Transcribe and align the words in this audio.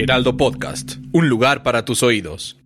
Heraldo 0.00 0.36
Podcast, 0.36 0.92
un 1.12 1.28
lugar 1.28 1.64
para 1.64 1.84
tus 1.84 2.04
oídos. 2.04 2.56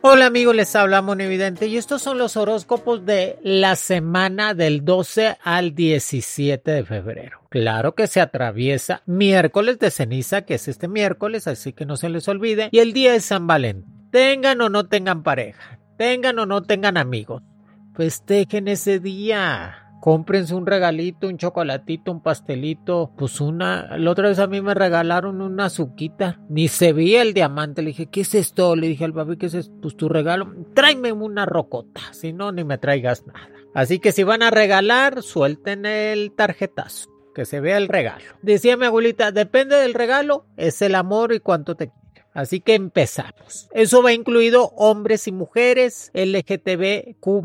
Hola 0.00 0.26
amigos, 0.26 0.54
les 0.54 0.76
habla 0.76 1.04
Evidente 1.18 1.66
y 1.66 1.76
estos 1.76 2.02
son 2.02 2.18
los 2.18 2.36
horóscopos 2.36 3.04
de 3.04 3.40
la 3.42 3.74
semana 3.74 4.54
del 4.54 4.84
12 4.84 5.38
al 5.42 5.74
17 5.74 6.70
de 6.70 6.84
febrero. 6.84 7.40
Claro 7.48 7.96
que 7.96 8.06
se 8.06 8.20
atraviesa 8.20 9.02
miércoles 9.06 9.80
de 9.80 9.90
ceniza, 9.90 10.42
que 10.42 10.54
es 10.54 10.68
este 10.68 10.86
miércoles, 10.86 11.48
así 11.48 11.72
que 11.72 11.84
no 11.84 11.96
se 11.96 12.10
les 12.10 12.28
olvide, 12.28 12.68
y 12.70 12.78
el 12.78 12.92
día 12.92 13.10
de 13.10 13.20
San 13.20 13.48
Valentín. 13.48 14.08
Tengan 14.12 14.60
o 14.60 14.68
no 14.68 14.86
tengan 14.86 15.24
pareja, 15.24 15.80
tengan 15.98 16.38
o 16.38 16.46
no 16.46 16.62
tengan 16.62 16.96
amigos, 16.96 17.42
festejen 17.96 18.68
ese 18.68 19.00
día 19.00 19.79
cómprense 20.00 20.54
un 20.54 20.66
regalito, 20.66 21.28
un 21.28 21.36
chocolatito, 21.36 22.10
un 22.10 22.22
pastelito, 22.22 23.12
pues 23.16 23.40
una, 23.40 23.96
la 23.98 24.10
otra 24.10 24.28
vez 24.28 24.38
a 24.38 24.46
mí 24.46 24.60
me 24.60 24.74
regalaron 24.74 25.40
una 25.40 25.66
azuquita, 25.66 26.40
ni 26.48 26.68
se 26.68 26.92
veía 26.92 27.22
el 27.22 27.34
diamante, 27.34 27.82
le 27.82 27.88
dije, 27.88 28.06
¿qué 28.06 28.22
es 28.22 28.34
esto? 28.34 28.74
Le 28.74 28.88
dije 28.88 29.04
al 29.04 29.12
papi, 29.12 29.36
¿qué 29.36 29.46
es 29.46 29.54
esto? 29.54 29.74
Pues 29.80 29.96
tu 29.96 30.08
regalo, 30.08 30.52
tráeme 30.74 31.12
una 31.12 31.46
rocota, 31.46 32.00
si 32.12 32.32
no, 32.32 32.50
ni 32.50 32.64
me 32.64 32.78
traigas 32.78 33.26
nada. 33.26 33.48
Así 33.74 34.00
que 34.00 34.10
si 34.12 34.24
van 34.24 34.42
a 34.42 34.50
regalar, 34.50 35.22
suelten 35.22 35.86
el 35.86 36.32
tarjetazo. 36.32 37.08
Que 37.32 37.44
se 37.44 37.60
vea 37.60 37.76
el 37.76 37.86
regalo. 37.86 38.24
Decía 38.42 38.76
mi 38.76 38.86
abuelita, 38.86 39.30
depende 39.30 39.76
del 39.76 39.94
regalo, 39.94 40.46
es 40.56 40.82
el 40.82 40.96
amor 40.96 41.32
y 41.32 41.38
cuánto 41.38 41.76
te 41.76 41.92
Así 42.32 42.60
que 42.60 42.74
empezamos. 42.74 43.68
Eso 43.72 44.02
va 44.02 44.12
incluido 44.12 44.72
hombres 44.76 45.26
y 45.26 45.32
mujeres, 45.32 46.10
LGTBQ, 46.14 47.44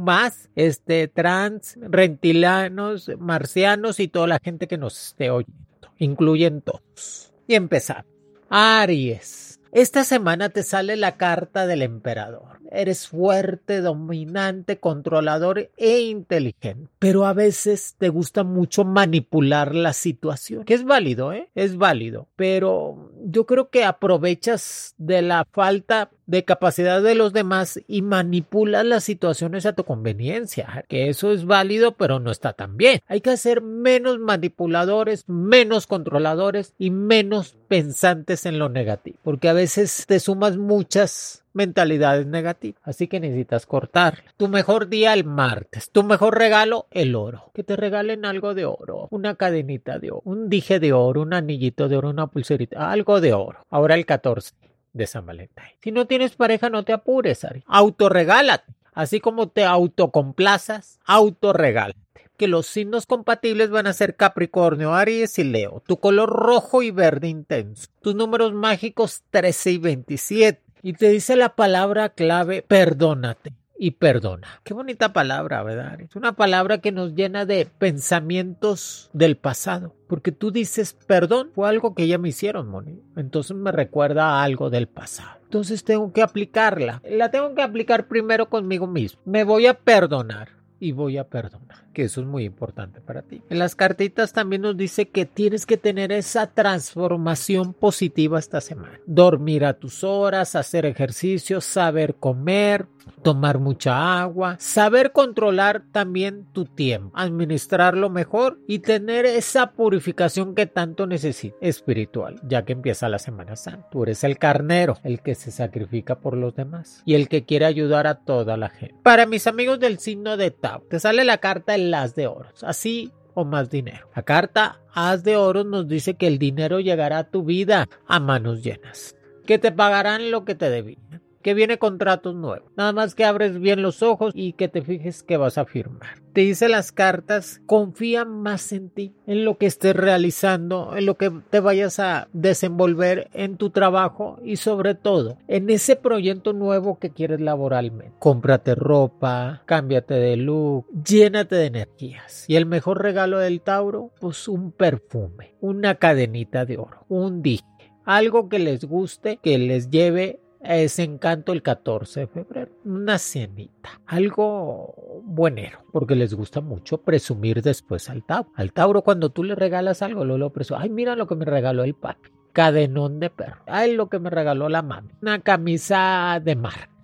este, 0.55 1.07
trans, 1.07 1.77
rentilanos, 1.81 3.11
marcianos 3.17 3.99
y 3.99 4.07
toda 4.07 4.27
la 4.27 4.39
gente 4.43 4.67
que 4.67 4.77
nos 4.77 5.07
esté 5.07 5.29
oyendo. 5.31 5.55
Incluyen 5.97 6.61
todos. 6.61 7.33
Y 7.47 7.55
empezamos. 7.55 8.05
Aries. 8.49 9.59
Esta 9.71 10.05
semana 10.05 10.49
te 10.49 10.63
sale 10.63 10.95
la 10.95 11.17
carta 11.17 11.67
del 11.67 11.81
emperador. 11.81 12.59
Eres 12.71 13.09
fuerte, 13.09 13.81
dominante, 13.81 14.79
controlador 14.79 15.69
e 15.75 15.99
inteligente. 15.99 16.89
Pero 16.99 17.25
a 17.25 17.33
veces 17.33 17.95
te 17.97 18.07
gusta 18.07 18.45
mucho 18.45 18.85
manipular 18.85 19.75
la 19.75 19.91
situación. 19.91 20.63
Que 20.63 20.75
es 20.75 20.85
válido, 20.85 21.33
¿eh? 21.33 21.49
Es 21.55 21.75
válido. 21.75 22.29
Pero 22.37 23.11
yo 23.25 23.45
creo 23.45 23.69
que 23.69 23.83
aprovechas 23.83 24.93
de 24.97 25.21
la 25.21 25.45
falta 25.51 26.11
de 26.27 26.45
capacidad 26.45 27.01
de 27.01 27.15
los 27.15 27.33
demás 27.33 27.79
y 27.87 28.01
manipulas 28.01 28.85
las 28.85 29.03
situaciones 29.03 29.65
a 29.65 29.73
tu 29.73 29.83
conveniencia. 29.83 30.85
Que 30.87 31.09
eso 31.09 31.31
es 31.31 31.45
válido, 31.45 31.93
pero 31.93 32.19
no 32.19 32.31
está 32.31 32.53
tan 32.53 32.77
bien. 32.77 33.01
Hay 33.07 33.21
que 33.21 33.35
ser 33.37 33.61
menos 33.61 34.19
manipuladores, 34.19 35.27
menos 35.27 35.87
controladores 35.87 36.73
y 36.77 36.91
menos 36.91 37.57
pensantes 37.67 38.45
en 38.45 38.59
lo 38.59 38.69
negativo. 38.69 39.17
Porque 39.23 39.49
a 39.49 39.53
veces 39.53 40.05
te 40.07 40.19
sumas 40.19 40.57
muchas 40.57 41.44
mentalidades 41.55 42.27
negativas. 42.27 42.81
Así 42.83 43.07
que 43.07 43.19
necesitas 43.19 43.65
cortar. 43.65 44.23
Tu 44.37 44.47
mejor 44.47 44.89
día 44.89 45.13
el 45.13 45.23
martes. 45.23 45.89
Tu 45.91 46.03
mejor 46.03 46.37
regalo 46.37 46.87
el 46.91 47.15
oro. 47.15 47.51
Que 47.53 47.63
te 47.63 47.75
regalen 47.75 48.25
algo 48.25 48.53
de 48.53 48.65
oro. 48.65 49.07
Una 49.11 49.35
cadenita 49.35 49.97
de 49.97 50.11
oro. 50.11 50.21
Un 50.25 50.49
dije 50.49 50.79
de 50.79 50.93
oro. 50.93 51.21
Un 51.21 51.33
anillito 51.33 51.87
de 51.87 51.97
oro. 51.97 52.09
Una 52.09 52.27
pulserita. 52.27 52.91
Algo 52.91 53.21
de 53.21 53.33
oro. 53.33 53.59
Ahora 53.69 53.95
el 53.95 54.05
14 54.05 54.53
de 54.93 55.07
San 55.07 55.25
Valentín. 55.25 55.63
Si 55.81 55.91
no 55.91 56.05
tienes 56.05 56.35
pareja, 56.35 56.69
no 56.69 56.83
te 56.83 56.93
apures, 56.93 57.43
Ari. 57.43 57.63
Autorregálate. 57.65 58.73
Así 58.93 59.19
como 59.19 59.49
te 59.49 59.65
autocomplazas, 59.65 60.99
autorregálate 61.05 61.99
que 62.37 62.47
los 62.47 62.67
signos 62.67 63.05
compatibles 63.05 63.69
van 63.69 63.87
a 63.87 63.93
ser 63.93 64.15
Capricornio, 64.15 64.93
Aries 64.93 65.39
y 65.39 65.43
Leo. 65.43 65.81
Tu 65.85 65.97
color 65.97 66.29
rojo 66.29 66.81
y 66.81 66.91
verde 66.91 67.27
intenso. 67.27 67.87
Tus 68.01 68.15
números 68.15 68.53
mágicos 68.53 69.23
13 69.31 69.71
y 69.71 69.77
27 69.77 70.64
y 70.85 70.93
te 70.93 71.09
dice 71.09 71.35
la 71.35 71.55
palabra 71.55 72.09
clave, 72.09 72.61
perdónate 72.61 73.53
y 73.75 73.91
perdona. 73.91 74.61
Qué 74.63 74.75
bonita 74.75 75.13
palabra, 75.13 75.63
¿verdad? 75.63 75.99
Es 75.99 76.15
una 76.15 76.33
palabra 76.33 76.77
que 76.77 76.91
nos 76.91 77.15
llena 77.15 77.47
de 77.47 77.65
pensamientos 77.65 79.09
del 79.11 79.35
pasado. 79.35 79.95
Porque 80.07 80.31
tú 80.31 80.51
dices, 80.51 80.95
perdón, 81.07 81.49
fue 81.55 81.67
algo 81.67 81.95
que 81.95 82.07
ya 82.07 82.19
me 82.19 82.29
hicieron, 82.29 82.69
Moni. 82.69 83.01
Entonces 83.15 83.57
me 83.57 83.71
recuerda 83.71 84.43
algo 84.43 84.69
del 84.69 84.87
pasado. 84.87 85.39
Entonces 85.45 85.83
tengo 85.83 86.13
que 86.13 86.21
aplicarla. 86.21 87.01
La 87.03 87.31
tengo 87.31 87.55
que 87.55 87.63
aplicar 87.63 88.07
primero 88.07 88.47
conmigo 88.47 88.85
mismo. 88.85 89.19
Me 89.25 89.43
voy 89.43 89.65
a 89.65 89.73
perdonar 89.73 90.49
y 90.79 90.91
voy 90.91 91.17
a 91.17 91.27
perdonar, 91.27 91.83
que 91.95 92.03
eso 92.03 92.21
es 92.21 92.27
muy 92.27 92.43
importante 92.43 93.01
para 93.01 93.23
ti. 93.23 93.41
En 93.49 93.57
las 93.57 93.73
cartitas 93.73 94.33
también 94.33 94.61
nos 94.61 94.77
dice 94.77 95.09
que 95.09 95.25
tienes 95.25 95.65
que 95.65 95.77
tener 95.77 96.11
esa 96.11 96.53
transformación 96.53 97.73
positiva 97.73 98.37
esta 98.37 98.61
semana. 98.61 98.99
Dormir 99.07 99.65
a 99.65 99.73
tus 99.73 100.03
horas, 100.03 100.55
hacer 100.55 100.85
ejercicio, 100.85 101.61
saber 101.61 102.15
comer, 102.15 102.87
tomar 103.23 103.59
mucha 103.59 104.21
agua, 104.21 104.57
saber 104.59 105.11
controlar 105.11 105.83
también 105.91 106.45
tu 106.53 106.65
tiempo, 106.65 107.11
administrarlo 107.15 108.09
mejor 108.09 108.59
y 108.67 108.79
tener 108.79 109.25
esa 109.25 109.71
purificación 109.71 110.53
que 110.53 110.65
tanto 110.65 111.07
necesitas 111.07 111.57
espiritual, 111.61 112.39
ya 112.43 112.65
que 112.65 112.73
empieza 112.73 113.09
la 113.09 113.19
Semana 113.19 113.55
Santa. 113.55 113.87
Tú 113.89 114.03
eres 114.03 114.23
el 114.23 114.37
carnero, 114.37 114.97
el 115.03 115.21
que 115.21 115.35
se 115.35 115.51
sacrifica 115.51 116.19
por 116.19 116.35
los 116.35 116.55
demás 116.55 117.01
y 117.05 117.15
el 117.15 117.27
que 117.27 117.45
quiere 117.45 117.65
ayudar 117.65 118.07
a 118.07 118.19
toda 118.19 118.57
la 118.57 118.69
gente. 118.69 118.95
Para 119.01 119.25
mis 119.25 119.47
amigos 119.47 119.79
del 119.79 119.99
signo 119.99 120.37
de 120.37 120.51
Tau, 120.51 120.83
te 120.89 120.99
sale 120.99 121.23
la 121.23 121.37
carta 121.37 121.75
el 121.75 121.84
las 121.91 122.15
de 122.15 122.27
oros, 122.27 122.63
así 122.63 123.11
o 123.33 123.45
más 123.45 123.69
dinero. 123.69 124.09
La 124.15 124.23
carta 124.23 124.79
As 124.93 125.23
de 125.23 125.35
Oros 125.37 125.65
nos 125.65 125.87
dice 125.87 126.15
que 126.15 126.27
el 126.27 126.39
dinero 126.39 126.79
llegará 126.79 127.19
a 127.19 127.29
tu 127.29 127.43
vida 127.43 127.87
a 128.07 128.19
manos 128.19 128.63
llenas, 128.63 129.15
que 129.45 129.59
te 129.59 129.71
pagarán 129.71 130.31
lo 130.31 130.45
que 130.45 130.55
te 130.55 130.69
debían 130.69 131.24
que 131.45 131.53
viene 131.53 131.77
contratos 131.77 132.33
nuevos. 132.33 132.71
Nada 132.75 132.91
más 132.91 133.13
que 133.13 133.23
abres 133.23 133.59
bien 133.59 133.83
los 133.83 134.01
ojos 134.01 134.33
y 134.33 134.53
que 134.53 134.67
te 134.67 134.81
fijes 134.81 135.21
que 135.21 135.37
vas 135.37 135.59
a 135.59 135.65
firmar. 135.65 136.23
Te 136.33 136.41
dice 136.41 136.69
las 136.69 136.91
cartas, 136.91 137.61
confía 137.67 138.25
más 138.25 138.73
en 138.73 138.89
ti, 138.89 139.13
en 139.27 139.45
lo 139.45 139.59
que 139.59 139.67
estés 139.67 139.95
realizando, 139.95 140.97
en 140.97 141.05
lo 141.05 141.17
que 141.17 141.31
te 141.51 141.59
vayas 141.59 141.99
a 141.99 142.29
desenvolver 142.33 143.29
en 143.31 143.57
tu 143.57 143.69
trabajo 143.69 144.39
y 144.43 144.55
sobre 144.55 144.95
todo 144.95 145.37
en 145.47 145.69
ese 145.69 145.95
proyecto 145.95 146.51
nuevo 146.51 146.97
que 146.97 147.11
quieres 147.11 147.39
laboralmente. 147.39 148.15
Cómprate 148.17 148.73
ropa, 148.73 149.61
cámbiate 149.67 150.15
de 150.15 150.37
look, 150.37 150.87
llénate 151.05 151.57
de 151.57 151.67
energías. 151.67 152.45
Y 152.47 152.55
el 152.55 152.65
mejor 152.65 153.03
regalo 153.03 153.37
del 153.37 153.61
Tauro, 153.61 154.09
pues 154.19 154.47
un 154.47 154.71
perfume, 154.71 155.53
una 155.61 155.93
cadenita 155.93 156.65
de 156.65 156.79
oro, 156.79 157.05
un 157.07 157.43
dije 157.43 157.63
algo 158.05 158.49
que 158.49 158.59
les 158.59 158.85
guste, 158.85 159.37
que 159.41 159.57
les 159.57 159.89
lleve 159.89 160.39
ese 160.67 161.03
encanto 161.03 161.53
el 161.53 161.61
14 161.61 162.21
de 162.21 162.27
febrero. 162.27 162.71
Una 162.83 163.17
cenita, 163.19 164.01
algo 164.05 165.21
buenero, 165.23 165.79
porque 165.91 166.15
les 166.15 166.33
gusta 166.33 166.61
mucho 166.61 166.99
presumir 166.99 167.61
después 167.61 168.09
al 168.09 168.23
Tauro. 168.23 168.51
Al 168.55 168.73
Tauro 168.73 169.01
cuando 169.03 169.29
tú 169.29 169.43
le 169.43 169.55
regalas 169.55 170.01
algo, 170.01 170.25
lo, 170.25 170.37
lo 170.37 170.51
presume. 170.51 170.79
Ay, 170.81 170.89
mira 170.89 171.15
lo 171.15 171.27
que 171.27 171.35
me 171.35 171.45
regaló 171.45 171.83
el 171.83 171.93
papi. 171.93 172.29
Cadenón 172.53 173.19
de 173.19 173.29
perro. 173.29 173.61
Ay, 173.67 173.95
lo 173.95 174.09
que 174.09 174.19
me 174.19 174.29
regaló 174.29 174.69
la 174.69 174.81
mami. 174.81 175.09
Una 175.21 175.39
camisa 175.39 176.41
de 176.43 176.55
mar 176.55 176.94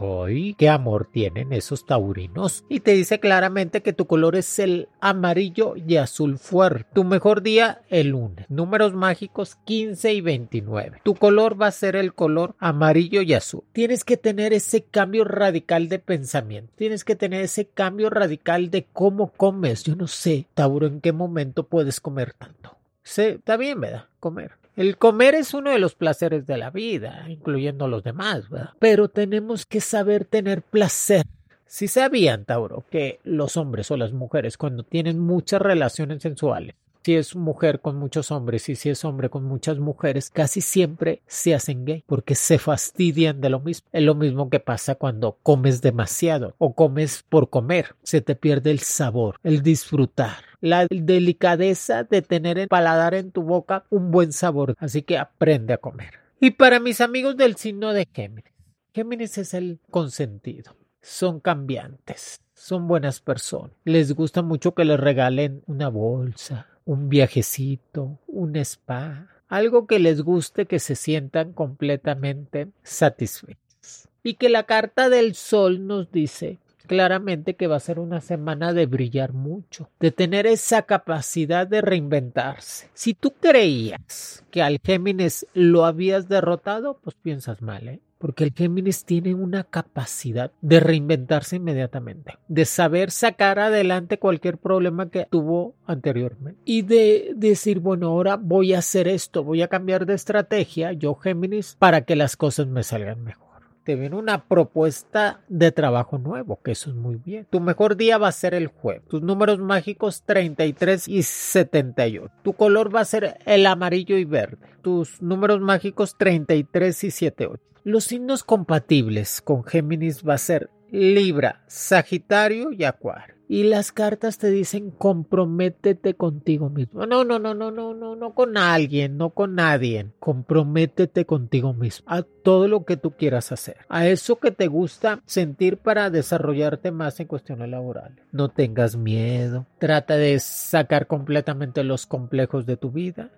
¡Ay, 0.00 0.54
qué 0.54 0.70
amor 0.70 1.08
tienen 1.12 1.52
esos 1.52 1.84
taurinos! 1.84 2.64
Y 2.70 2.80
te 2.80 2.92
dice 2.92 3.20
claramente 3.20 3.82
que 3.82 3.92
tu 3.92 4.06
color 4.06 4.34
es 4.34 4.58
el 4.58 4.88
amarillo 5.00 5.74
y 5.76 5.96
azul 5.96 6.38
fuerte. 6.38 6.88
Tu 6.94 7.04
mejor 7.04 7.42
día 7.42 7.82
el 7.90 8.08
lunes. 8.08 8.46
Números 8.48 8.94
mágicos 8.94 9.56
15 9.66 10.14
y 10.14 10.20
29. 10.22 11.00
Tu 11.02 11.14
color 11.14 11.60
va 11.60 11.66
a 11.66 11.72
ser 11.72 11.96
el 11.96 12.14
color 12.14 12.54
amarillo 12.58 13.20
y 13.20 13.34
azul. 13.34 13.64
Tienes 13.72 14.04
que 14.04 14.16
tener 14.16 14.54
ese 14.54 14.84
cambio 14.84 15.24
radical 15.24 15.90
de 15.90 15.98
pensamiento. 15.98 16.72
Tienes 16.76 17.04
que 17.04 17.16
tener 17.16 17.42
ese 17.42 17.66
cambio 17.68 18.08
radical 18.08 18.70
de 18.70 18.86
cómo 18.92 19.32
comes. 19.32 19.84
Yo 19.84 19.96
no 19.96 20.06
sé, 20.06 20.46
Tauro, 20.54 20.86
en 20.86 21.02
qué 21.02 21.12
momento 21.12 21.66
puedes 21.66 22.00
comer 22.00 22.32
tanto. 22.32 22.78
Sí, 23.02 23.22
está 23.22 23.56
bien, 23.56 23.80
¿verdad? 23.80 24.06
Comer. 24.18 24.59
El 24.80 24.96
comer 24.96 25.34
es 25.34 25.52
uno 25.52 25.72
de 25.72 25.78
los 25.78 25.94
placeres 25.94 26.46
de 26.46 26.56
la 26.56 26.70
vida, 26.70 27.26
incluyendo 27.28 27.86
los 27.86 28.02
demás, 28.02 28.48
¿verdad? 28.48 28.70
Pero 28.78 29.10
tenemos 29.10 29.66
que 29.66 29.82
saber 29.82 30.24
tener 30.24 30.62
placer 30.62 31.26
Si 31.66 31.86
sabían, 31.86 32.46
Tauro, 32.46 32.84
que 32.90 33.20
los 33.22 33.58
hombres 33.58 33.90
o 33.90 33.98
las 33.98 34.14
mujeres 34.14 34.56
cuando 34.56 34.82
tienen 34.82 35.18
muchas 35.18 35.60
relaciones 35.60 36.22
sensuales 36.22 36.76
si 37.02 37.16
es 37.16 37.34
mujer 37.34 37.80
con 37.80 37.96
muchos 37.96 38.30
hombres 38.30 38.68
y 38.68 38.76
si 38.76 38.90
es 38.90 39.04
hombre 39.04 39.30
con 39.30 39.44
muchas 39.44 39.78
mujeres, 39.78 40.30
casi 40.30 40.60
siempre 40.60 41.22
se 41.26 41.54
hacen 41.54 41.84
gay 41.84 42.04
porque 42.06 42.34
se 42.34 42.58
fastidian 42.58 43.40
de 43.40 43.50
lo 43.50 43.60
mismo. 43.60 43.88
Es 43.92 44.02
lo 44.02 44.14
mismo 44.14 44.50
que 44.50 44.60
pasa 44.60 44.94
cuando 44.94 45.38
comes 45.42 45.80
demasiado 45.80 46.54
o 46.58 46.74
comes 46.74 47.24
por 47.28 47.48
comer. 47.48 47.96
Se 48.02 48.20
te 48.20 48.34
pierde 48.34 48.70
el 48.70 48.80
sabor, 48.80 49.36
el 49.42 49.62
disfrutar, 49.62 50.44
la 50.60 50.86
delicadeza 50.90 52.04
de 52.04 52.22
tener 52.22 52.58
el 52.58 52.68
paladar 52.68 53.14
en 53.14 53.30
tu 53.30 53.42
boca 53.42 53.84
un 53.90 54.10
buen 54.10 54.32
sabor. 54.32 54.74
Así 54.78 55.02
que 55.02 55.18
aprende 55.18 55.74
a 55.74 55.78
comer. 55.78 56.14
Y 56.40 56.52
para 56.52 56.80
mis 56.80 57.00
amigos 57.00 57.36
del 57.36 57.56
signo 57.56 57.92
de 57.92 58.08
Géminis, 58.12 58.52
Géminis 58.94 59.38
es 59.38 59.54
el 59.54 59.80
consentido. 59.90 60.74
Son 61.02 61.40
cambiantes, 61.40 62.40
son 62.54 62.86
buenas 62.86 63.20
personas. 63.20 63.72
Les 63.84 64.12
gusta 64.14 64.42
mucho 64.42 64.74
que 64.74 64.84
les 64.84 65.00
regalen 65.00 65.62
una 65.66 65.88
bolsa, 65.88 66.66
un 66.84 67.08
viajecito, 67.08 68.18
un 68.26 68.56
spa, 68.56 69.28
algo 69.48 69.86
que 69.86 69.98
les 69.98 70.22
guste, 70.22 70.66
que 70.66 70.78
se 70.78 70.94
sientan 70.94 71.52
completamente 71.52 72.68
satisfechos. 72.82 74.08
Y 74.22 74.34
que 74.34 74.48
la 74.48 74.64
carta 74.64 75.08
del 75.08 75.34
sol 75.34 75.86
nos 75.86 76.12
dice 76.12 76.58
claramente 76.90 77.54
que 77.54 77.68
va 77.68 77.76
a 77.76 77.80
ser 77.80 78.00
una 78.00 78.20
semana 78.20 78.72
de 78.72 78.86
brillar 78.86 79.32
mucho, 79.32 79.88
de 80.00 80.10
tener 80.10 80.48
esa 80.48 80.82
capacidad 80.82 81.64
de 81.64 81.82
reinventarse. 81.82 82.88
Si 82.94 83.14
tú 83.14 83.32
creías 83.40 84.44
que 84.50 84.60
al 84.60 84.80
Géminis 84.82 85.46
lo 85.54 85.84
habías 85.84 86.28
derrotado, 86.28 86.98
pues 87.00 87.14
piensas 87.14 87.62
mal, 87.62 87.86
¿eh? 87.86 88.00
porque 88.18 88.42
el 88.42 88.52
Géminis 88.52 89.04
tiene 89.04 89.36
una 89.36 89.62
capacidad 89.62 90.50
de 90.62 90.80
reinventarse 90.80 91.56
inmediatamente, 91.56 92.38
de 92.48 92.64
saber 92.64 93.12
sacar 93.12 93.60
adelante 93.60 94.18
cualquier 94.18 94.58
problema 94.58 95.10
que 95.10 95.28
tuvo 95.30 95.76
anteriormente 95.86 96.60
y 96.64 96.82
de 96.82 97.34
decir, 97.36 97.78
bueno, 97.78 98.08
ahora 98.08 98.36
voy 98.36 98.74
a 98.74 98.80
hacer 98.80 99.06
esto, 99.06 99.44
voy 99.44 99.62
a 99.62 99.68
cambiar 99.68 100.06
de 100.06 100.14
estrategia, 100.14 100.92
yo 100.92 101.14
Géminis, 101.14 101.76
para 101.78 102.00
que 102.00 102.16
las 102.16 102.36
cosas 102.36 102.66
me 102.66 102.82
salgan 102.82 103.22
mejor. 103.22 103.49
Te 103.84 103.96
viene 103.96 104.16
una 104.16 104.44
propuesta 104.44 105.40
de 105.48 105.72
trabajo 105.72 106.18
nuevo, 106.18 106.60
que 106.62 106.72
eso 106.72 106.90
es 106.90 106.96
muy 106.96 107.16
bien. 107.16 107.46
Tu 107.50 107.60
mejor 107.60 107.96
día 107.96 108.18
va 108.18 108.28
a 108.28 108.32
ser 108.32 108.54
el 108.54 108.66
jueves. 108.66 109.08
Tus 109.08 109.22
números 109.22 109.58
mágicos 109.58 110.22
33 110.24 111.08
y 111.08 111.22
78. 111.22 112.32
Tu 112.42 112.52
color 112.52 112.94
va 112.94 113.00
a 113.00 113.06
ser 113.06 113.38
el 113.46 113.66
amarillo 113.66 114.18
y 114.18 114.24
verde. 114.24 114.66
Tus 114.82 115.22
números 115.22 115.60
mágicos 115.60 116.16
33 116.18 117.04
y 117.04 117.10
78. 117.10 117.62
Los 117.82 118.04
signos 118.04 118.44
compatibles 118.44 119.40
con 119.40 119.64
Géminis 119.64 120.26
va 120.28 120.34
a 120.34 120.38
ser 120.38 120.68
Libra, 120.92 121.62
Sagitario 121.66 122.72
y 122.72 122.84
Acuario. 122.84 123.34
Y 123.48 123.64
las 123.64 123.90
cartas 123.90 124.38
te 124.38 124.48
dicen 124.48 124.92
comprométete 124.92 126.14
contigo 126.14 126.70
mismo. 126.70 127.04
No, 127.04 127.24
no, 127.24 127.40
no, 127.40 127.52
no, 127.52 127.72
no, 127.72 127.94
no, 127.94 128.14
no 128.14 128.32
con 128.32 128.56
alguien, 128.56 129.16
no 129.16 129.30
con 129.30 129.56
nadie. 129.56 130.06
Comprométete 130.20 131.24
contigo 131.24 131.74
mismo 131.74 132.06
a 132.08 132.22
todo 132.22 132.68
lo 132.68 132.84
que 132.84 132.96
tú 132.96 133.10
quieras 133.16 133.50
hacer, 133.50 133.78
a 133.88 134.06
eso 134.06 134.36
que 134.36 134.52
te 134.52 134.68
gusta 134.68 135.20
sentir 135.26 135.78
para 135.78 136.10
desarrollarte 136.10 136.92
más 136.92 137.18
en 137.18 137.26
cuestiones 137.26 137.68
laborales. 137.68 138.18
No 138.30 138.50
tengas 138.50 138.94
miedo. 138.94 139.66
Trata 139.80 140.16
de 140.16 140.38
sacar 140.38 141.08
completamente 141.08 141.82
los 141.82 142.06
complejos 142.06 142.66
de 142.66 142.76
tu 142.76 142.92
vida 142.92 143.30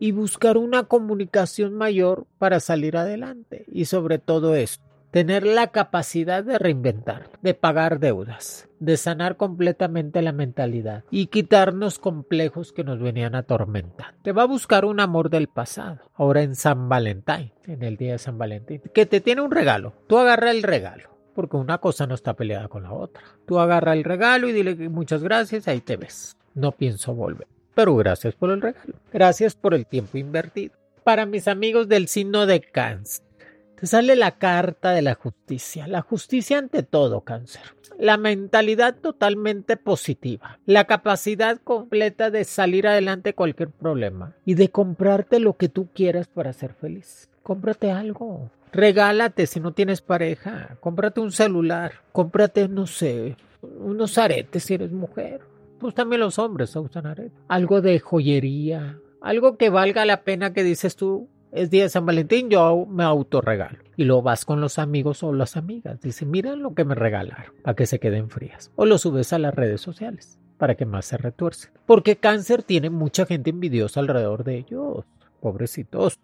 y 0.00 0.12
buscar 0.12 0.56
una 0.56 0.84
comunicación 0.84 1.74
mayor 1.74 2.26
para 2.38 2.60
salir 2.60 2.96
adelante. 2.96 3.64
Y 3.68 3.84
sobre 3.84 4.18
todo 4.18 4.54
esto, 4.54 4.87
tener 5.10 5.46
la 5.46 5.68
capacidad 5.68 6.44
de 6.44 6.58
reinventar, 6.58 7.30
de 7.42 7.54
pagar 7.54 7.98
deudas, 7.98 8.68
de 8.78 8.96
sanar 8.96 9.36
completamente 9.36 10.22
la 10.22 10.32
mentalidad 10.32 11.04
y 11.10 11.26
quitarnos 11.26 11.98
complejos 11.98 12.72
que 12.72 12.84
nos 12.84 13.00
venían 13.00 13.34
atormentando. 13.34 14.18
Te 14.22 14.32
va 14.32 14.42
a 14.42 14.46
buscar 14.46 14.84
un 14.84 15.00
amor 15.00 15.30
del 15.30 15.48
pasado, 15.48 16.00
ahora 16.14 16.42
en 16.42 16.54
San 16.54 16.88
Valentín, 16.88 17.52
en 17.66 17.82
el 17.82 17.96
día 17.96 18.12
de 18.12 18.18
San 18.18 18.38
Valentín, 18.38 18.82
que 18.94 19.06
te 19.06 19.20
tiene 19.20 19.42
un 19.42 19.50
regalo. 19.50 19.94
Tú 20.06 20.18
agarra 20.18 20.50
el 20.50 20.62
regalo. 20.62 21.10
Porque 21.34 21.56
una 21.56 21.78
cosa 21.78 22.08
no 22.08 22.16
está 22.16 22.34
peleada 22.34 22.66
con 22.66 22.82
la 22.82 22.92
otra. 22.92 23.22
Tú 23.46 23.60
agarra 23.60 23.92
el 23.92 24.02
regalo 24.02 24.48
y 24.48 24.52
dile 24.52 24.88
muchas 24.88 25.22
gracias, 25.22 25.68
ahí 25.68 25.80
te 25.80 25.96
ves. 25.96 26.36
No 26.54 26.72
pienso 26.72 27.14
volver 27.14 27.46
pero 27.78 27.94
gracias 27.94 28.34
por 28.34 28.50
el 28.50 28.60
regalo. 28.60 28.94
Gracias 29.12 29.54
por 29.54 29.72
el 29.72 29.86
tiempo 29.86 30.18
invertido. 30.18 30.74
Para 31.04 31.26
mis 31.26 31.46
amigos 31.46 31.86
del 31.86 32.08
signo 32.08 32.44
de 32.44 32.60
cáncer, 32.60 33.24
te 33.78 33.86
sale 33.86 34.16
la 34.16 34.32
carta 34.32 34.92
de 34.92 35.02
la 35.02 35.14
justicia. 35.14 35.86
La 35.86 36.02
justicia 36.02 36.58
ante 36.58 36.82
todo, 36.82 37.22
cáncer. 37.22 37.62
La 37.98 38.16
mentalidad 38.16 38.96
totalmente 38.96 39.76
positiva. 39.76 40.58
La 40.66 40.84
capacidad 40.84 41.60
completa 41.62 42.30
de 42.30 42.44
salir 42.44 42.86
adelante 42.86 43.34
cualquier 43.34 43.70
problema. 43.70 44.34
Y 44.44 44.54
de 44.54 44.70
comprarte 44.70 45.40
lo 45.40 45.56
que 45.56 45.68
tú 45.68 45.88
quieras 45.92 46.28
para 46.28 46.52
ser 46.52 46.74
feliz. 46.74 47.28
Cómprate 47.42 47.90
algo. 47.90 48.50
Regálate 48.72 49.46
si 49.46 49.60
no 49.60 49.72
tienes 49.72 50.00
pareja. 50.00 50.76
Cómprate 50.80 51.20
un 51.20 51.32
celular. 51.32 51.92
Cómprate, 52.12 52.68
no 52.68 52.86
sé, 52.86 53.36
unos 53.62 54.18
aretes 54.18 54.64
si 54.64 54.74
eres 54.74 54.92
mujer 54.92 55.40
pues 55.78 55.94
también 55.94 56.20
los 56.20 56.38
hombres 56.38 56.74
usan 56.76 57.06
aretes. 57.06 57.32
Algo 57.48 57.80
de 57.80 57.98
joyería, 58.00 58.98
algo 59.20 59.56
que 59.56 59.70
valga 59.70 60.04
la 60.04 60.22
pena 60.22 60.52
que 60.52 60.64
dices 60.64 60.96
tú, 60.96 61.28
es 61.52 61.70
día 61.70 61.84
de 61.84 61.88
San 61.88 62.06
Valentín, 62.06 62.50
yo 62.50 62.86
me 62.86 63.04
autorregalo. 63.04 63.78
Y 63.96 64.04
lo 64.04 64.22
vas 64.22 64.44
con 64.44 64.60
los 64.60 64.78
amigos 64.78 65.22
o 65.22 65.32
las 65.32 65.56
amigas. 65.56 66.00
Dice, 66.00 66.26
miren 66.26 66.62
lo 66.62 66.74
que 66.74 66.84
me 66.84 66.94
regalaron, 66.94 67.52
para 67.62 67.74
que 67.74 67.86
se 67.86 67.98
queden 67.98 68.30
frías. 68.30 68.70
O 68.76 68.86
lo 68.86 68.98
subes 68.98 69.32
a 69.32 69.38
las 69.38 69.54
redes 69.54 69.80
sociales, 69.80 70.38
para 70.56 70.74
que 70.76 70.86
más 70.86 71.06
se 71.06 71.16
retuerce. 71.16 71.70
Porque 71.86 72.16
cáncer 72.16 72.62
tiene 72.62 72.90
mucha 72.90 73.26
gente 73.26 73.50
envidiosa 73.50 74.00
alrededor 74.00 74.44
de 74.44 74.58
ellos. 74.58 75.04
Pobrecitos. 75.40 76.18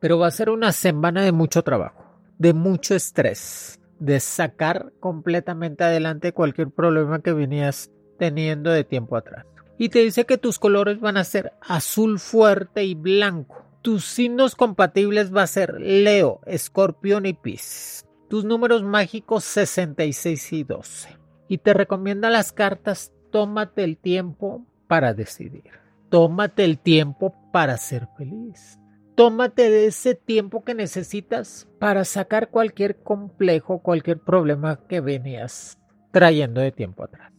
Pero 0.00 0.18
va 0.18 0.26
a 0.26 0.32
ser 0.32 0.50
una 0.50 0.72
semana 0.72 1.22
de 1.22 1.32
mucho 1.32 1.62
trabajo, 1.62 2.04
de 2.38 2.52
mucho 2.52 2.94
estrés, 2.94 3.80
de 3.98 4.20
sacar 4.20 4.92
completamente 5.00 5.84
adelante 5.84 6.32
cualquier 6.32 6.70
problema 6.70 7.20
que 7.20 7.32
venías 7.32 7.90
teniendo 8.18 8.70
de 8.70 8.84
tiempo 8.84 9.16
atrás. 9.16 9.46
Y 9.78 9.90
te 9.90 10.00
dice 10.00 10.24
que 10.24 10.38
tus 10.38 10.58
colores 10.58 11.00
van 11.00 11.16
a 11.16 11.24
ser 11.24 11.52
azul 11.60 12.18
fuerte 12.18 12.84
y 12.84 12.94
blanco. 12.94 13.65
Tus 13.86 14.04
signos 14.04 14.56
compatibles 14.56 15.32
va 15.32 15.44
a 15.44 15.46
ser 15.46 15.80
Leo, 15.80 16.40
Escorpión 16.44 17.24
y 17.24 17.34
Pisces. 17.34 18.04
Tus 18.28 18.44
números 18.44 18.82
mágicos 18.82 19.44
66 19.44 20.52
y 20.54 20.64
12. 20.64 21.16
Y 21.46 21.58
te 21.58 21.72
recomienda 21.72 22.28
las 22.28 22.50
cartas, 22.50 23.12
tómate 23.30 23.84
el 23.84 23.96
tiempo 23.96 24.66
para 24.88 25.14
decidir. 25.14 25.70
Tómate 26.08 26.64
el 26.64 26.80
tiempo 26.80 27.32
para 27.52 27.76
ser 27.76 28.08
feliz. 28.18 28.80
Tómate 29.14 29.86
ese 29.86 30.16
tiempo 30.16 30.64
que 30.64 30.74
necesitas 30.74 31.68
para 31.78 32.04
sacar 32.04 32.50
cualquier 32.50 33.04
complejo, 33.04 33.82
cualquier 33.84 34.18
problema 34.18 34.80
que 34.88 35.00
venías 35.00 35.78
trayendo 36.10 36.60
de 36.60 36.72
tiempo 36.72 37.04
atrás. 37.04 37.32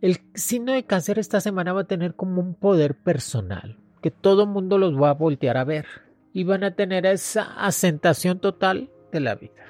El 0.00 0.18
signo 0.34 0.72
de 0.72 0.84
cáncer 0.84 1.20
esta 1.20 1.40
semana 1.40 1.72
va 1.72 1.82
a 1.82 1.86
tener 1.86 2.16
como 2.16 2.40
un 2.40 2.56
poder 2.56 2.96
personal, 2.96 3.78
que 4.02 4.10
todo 4.10 4.46
mundo 4.46 4.76
los 4.78 5.00
va 5.00 5.10
a 5.10 5.14
voltear 5.14 5.56
a 5.56 5.64
ver 5.64 5.86
y 6.32 6.44
van 6.44 6.64
a 6.64 6.74
tener 6.74 7.06
esa 7.06 7.42
asentación 7.64 8.40
total 8.40 8.90
de 9.12 9.20
la 9.20 9.34
vida. 9.36 9.64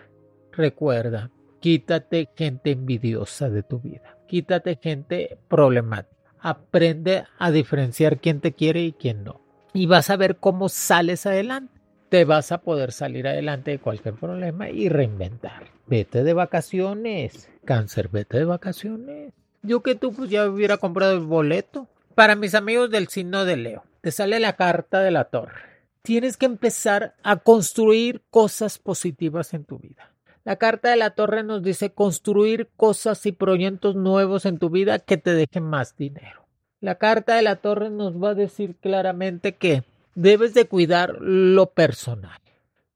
Recuerda, 0.53 1.31
quítate 1.61 2.31
gente 2.35 2.73
envidiosa 2.73 3.51
de 3.51 3.63
tu 3.63 3.79
vida, 3.79 4.17
quítate 4.27 4.79
gente 4.83 5.39
problemática, 5.49 6.17
aprende 6.41 7.25
a 7.39 7.51
diferenciar 7.51 8.19
quién 8.19 8.41
te 8.41 8.53
quiere 8.53 8.83
y 8.83 8.93
quién 8.93 9.23
no. 9.25 9.41
Y 9.75 9.87
vas 9.87 10.11
a 10.11 10.17
ver 10.17 10.37
cómo 10.37 10.69
sales 10.69 11.27
adelante. 11.27 11.81
Te 12.09 12.25
vas 12.27 12.53
a 12.53 12.59
poder 12.59 12.93
salir 12.93 13.27
adelante 13.27 13.71
de 13.71 13.79
cualquier 13.79 14.15
problema 14.15 14.69
y 14.69 14.91
reinventar. 14.91 15.65
Vete 15.87 16.23
de 16.23 16.35
vacaciones, 16.35 17.51
cáncer, 17.65 18.11
vete 18.11 18.37
de 18.39 18.45
vacaciones. 18.45 19.33
Yo 19.63 19.83
que 19.83 19.95
tú 19.95 20.13
pues 20.13 20.29
ya 20.29 20.47
hubiera 20.47 20.77
comprado 20.77 21.15
el 21.15 21.21
boleto. 21.21 21.89
Para 22.15 22.37
mis 22.37 22.55
amigos 22.55 22.91
del 22.91 23.09
signo 23.09 23.47
de 23.47 23.57
Leo, 23.57 23.85
te 24.03 24.11
sale 24.11 24.41
la 24.41 24.57
carta 24.57 25.01
de 25.01 25.13
la 25.13 25.25
torre. 25.25 25.63
Tienes 26.03 26.37
que 26.37 26.47
empezar 26.47 27.15
a 27.23 27.37
construir 27.37 28.23
cosas 28.31 28.79
positivas 28.79 29.55
en 29.55 29.65
tu 29.65 29.79
vida. 29.79 30.13
La 30.45 30.57
carta 30.57 30.91
de 30.91 30.97
la 30.97 31.11
torre 31.11 31.45
nos 31.45 31.63
dice 31.63 31.93
construir 31.93 32.69
cosas 32.77 33.25
y 33.27 33.33
proyectos 33.33 33.95
nuevos 33.95 34.45
en 34.45 34.59
tu 34.59 34.71
vida 34.71 34.99
que 34.99 35.17
te 35.17 35.33
dejen 35.33 35.63
más 35.63 35.97
dinero. 35.97 36.49
La 36.81 36.97
carta 36.97 37.37
de 37.37 37.43
la 37.43 37.57
torre 37.57 37.91
nos 37.91 38.21
va 38.21 38.31
a 38.31 38.35
decir 38.35 38.75
claramente 38.75 39.55
que 39.55 39.85
debes 40.17 40.53
de 40.53 40.67
cuidar 40.67 41.15
lo 41.21 41.71
personal, 41.71 42.41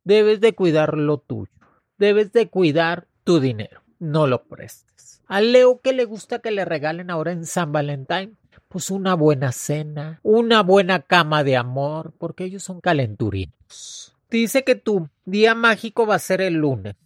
debes 0.03 0.41
de 0.41 0.57
cuidar 0.57 0.99
lo 0.99 1.19
tuyo, 1.19 1.53
debes 1.99 2.33
de 2.33 2.49
cuidar 2.49 3.07
tu 3.23 3.39
dinero, 3.39 3.83
no 4.01 4.27
lo 4.27 4.43
prestes. 4.43 5.23
A 5.29 5.41
Leo 5.41 5.81
que 5.81 5.93
le 5.93 6.05
gusta 6.05 6.41
que 6.41 6.51
le 6.51 6.65
regalen 6.65 7.11
ahora 7.11 7.31
en 7.31 7.47
San 7.47 7.71
Valentín, 7.71 8.37
pues 8.69 8.91
una 8.91 9.15
buena 9.15 9.53
cena, 9.53 10.21
una 10.23 10.63
buena 10.63 11.01
cama 11.03 11.45
de 11.45 11.57
amor, 11.57 12.13
porque 12.19 12.45
ellos 12.45 12.63
son 12.63 12.81
calenturinos. 12.81 14.15
Dice 14.31 14.65
que 14.65 14.75
tu 14.75 15.09
día 15.25 15.55
mágico 15.55 16.07
va 16.07 16.17
a 16.17 16.21
ser 16.21 16.41
el 16.41 16.55
lunes. 16.55 16.97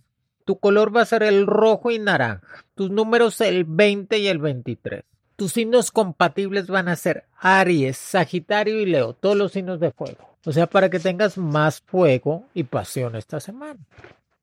Tu 0.45 0.59
color 0.59 0.95
va 0.95 1.03
a 1.03 1.07
ser 1.07 1.23
el 1.23 1.47
rojo 1.47 1.91
y 1.91 1.99
naranja. 1.99 2.65
Tus 2.75 2.91
números 2.91 3.41
el 3.41 3.65
20 3.65 4.19
y 4.19 4.29
el 4.29 4.39
23. 4.39 5.05
Tus 5.37 5.53
signos 5.53 5.91
compatibles 5.91 6.67
van 6.67 6.89
a 6.89 6.97
ser 6.97 7.25
Aries, 7.39 7.97
Sagitario 7.97 8.81
y 8.81 8.87
Leo, 8.87 9.15
todos 9.15 9.37
los 9.37 9.53
signos 9.53 9.81
de 9.81 9.91
fuego. 9.91 10.37
O 10.45 10.53
sea, 10.53 10.67
para 10.67 10.91
que 10.91 10.99
tengas 10.99 11.39
más 11.39 11.81
fuego 11.81 12.45
y 12.55 12.65
pasión 12.65 13.17
esta 13.17 13.41
semana. 13.41 13.79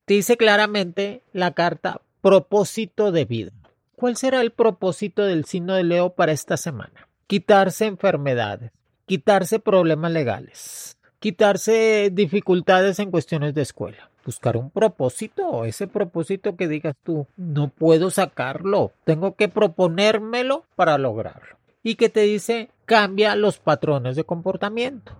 Te 0.05 0.13
dice 0.13 0.37
claramente 0.37 1.21
la 1.33 1.51
carta 1.51 2.01
propósito 2.21 3.11
de 3.11 3.25
vida. 3.25 3.51
¿Cuál 3.99 4.15
será 4.15 4.41
el 4.41 4.51
propósito 4.51 5.25
del 5.25 5.45
signo 5.45 5.73
de 5.73 5.83
Leo 5.83 6.11
para 6.11 6.31
esta 6.31 6.55
semana? 6.55 7.09
Quitarse 7.25 7.87
enfermedades, 7.87 8.71
quitarse 9.07 9.57
problemas 9.57 10.11
legales, 10.11 10.99
quitarse 11.17 12.11
dificultades 12.13 12.99
en 12.99 13.09
cuestiones 13.09 13.55
de 13.55 13.63
escuela. 13.63 14.11
Buscar 14.23 14.55
un 14.55 14.69
propósito, 14.69 15.65
ese 15.65 15.87
propósito 15.87 16.55
que 16.55 16.67
digas 16.67 16.93
tú, 17.01 17.25
no 17.37 17.69
puedo 17.69 18.11
sacarlo, 18.11 18.91
tengo 19.03 19.33
que 19.33 19.49
proponérmelo 19.49 20.63
para 20.75 20.99
lograrlo. 20.99 21.57
Y 21.81 21.95
que 21.95 22.09
te 22.09 22.21
dice, 22.21 22.69
cambia 22.85 23.35
los 23.35 23.57
patrones 23.57 24.15
de 24.15 24.25
comportamiento. 24.25 25.17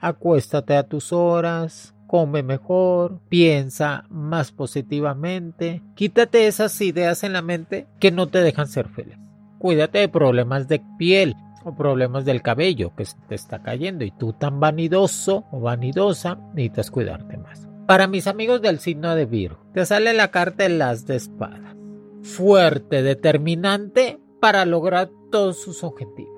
Acuéstate 0.00 0.76
a 0.76 0.82
tus 0.82 1.14
horas, 1.14 1.94
come 2.08 2.42
mejor, 2.42 3.20
piensa 3.28 4.04
más 4.08 4.50
positivamente, 4.50 5.82
quítate 5.94 6.48
esas 6.48 6.80
ideas 6.80 7.22
en 7.22 7.34
la 7.34 7.42
mente 7.42 7.86
que 8.00 8.10
no 8.10 8.26
te 8.26 8.40
dejan 8.40 8.66
ser 8.66 8.88
feliz. 8.88 9.16
Cuídate 9.58 9.98
de 9.98 10.08
problemas 10.08 10.66
de 10.66 10.82
piel, 10.98 11.36
o 11.64 11.74
problemas 11.74 12.24
del 12.24 12.42
cabello 12.42 12.94
que 12.96 13.04
te 13.28 13.34
está 13.34 13.62
cayendo 13.62 14.04
y 14.04 14.10
tú 14.10 14.32
tan 14.32 14.60
vanidoso 14.60 15.44
o 15.50 15.60
vanidosa 15.60 16.38
necesitas 16.54 16.90
cuidarte 16.90 17.36
más. 17.36 17.68
Para 17.86 18.06
mis 18.06 18.26
amigos 18.26 18.60
del 18.60 18.80
signo 18.80 19.14
de 19.14 19.24
Virgo, 19.26 19.58
te 19.72 19.86
sale 19.86 20.12
la 20.12 20.30
carta 20.30 20.64
de 20.64 20.70
las 20.70 21.06
de 21.06 21.16
espada. 21.16 21.74
Fuerte, 22.22 23.02
determinante 23.02 24.18
para 24.40 24.64
lograr 24.64 25.10
todos 25.30 25.60
sus 25.60 25.82
objetivos. 25.84 26.34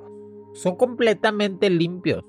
Son 0.54 0.76
completamente 0.76 1.70
limpios, 1.70 2.24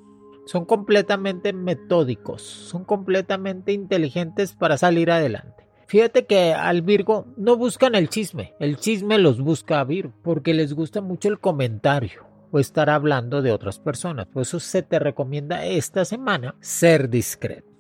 son 0.46 0.66
completamente 0.66 1.54
metódicos, 1.54 2.42
son 2.42 2.84
completamente 2.84 3.72
inteligentes 3.72 4.54
para 4.54 4.78
salir 4.78 5.12
adelante. 5.12 5.68
Fíjate 5.88 6.26
que 6.26 6.54
al 6.54 6.82
Virgo 6.82 7.26
no 7.36 7.58
buscan 7.58 7.96
el 7.96 8.10
chisme, 8.10 8.54
el 8.60 8.78
chisme 8.78 9.18
los 9.18 9.42
busca 9.42 9.80
a 9.80 9.84
Virgo 9.84 10.14
porque 10.24 10.54
les 10.54 10.74
gusta 10.74 11.02
mucho 11.02 11.28
el 11.28 11.40
comentario 11.40 12.26
o 12.52 12.60
estar 12.60 12.90
hablando 12.90 13.42
de 13.42 13.52
otras 13.52 13.80
personas. 13.80 14.28
Por 14.28 14.44
eso 14.44 14.60
se 14.60 14.84
te 14.84 15.00
recomienda 15.00 15.66
esta 15.66 16.06
semana 16.06 16.56
ser 16.62 17.10
discreto 17.10 17.72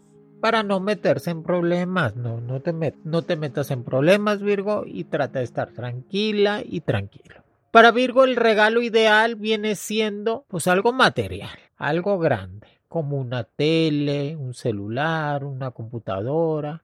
para 0.42 0.64
no 0.64 0.80
meterse 0.80 1.30
en 1.32 1.44
problemas. 1.44 2.16
No, 2.16 2.60
te, 2.62 2.74
no 3.04 3.22
te 3.22 3.36
metas 3.38 3.72
en 3.72 3.84
problemas, 3.84 4.42
Virgo, 4.42 4.84
y 4.86 5.06
trata 5.06 5.40
de 5.40 5.46
estar 5.46 5.72
tranquila 5.72 6.62
y 6.66 6.82
tranquilo. 6.82 7.44
Para 7.70 7.92
Virgo 7.92 8.26
el 8.26 8.36
regalo 8.36 8.82
ideal 8.82 9.36
viene 9.36 9.76
siendo 9.76 10.44
pues 10.50 10.68
algo 10.68 10.92
material, 10.92 11.58
algo 11.82 12.20
grande, 12.20 12.68
como 12.88 13.18
una 13.18 13.44
tele, 13.44 14.36
un 14.36 14.54
celular, 14.54 15.44
una 15.44 15.72
computadora. 15.72 16.84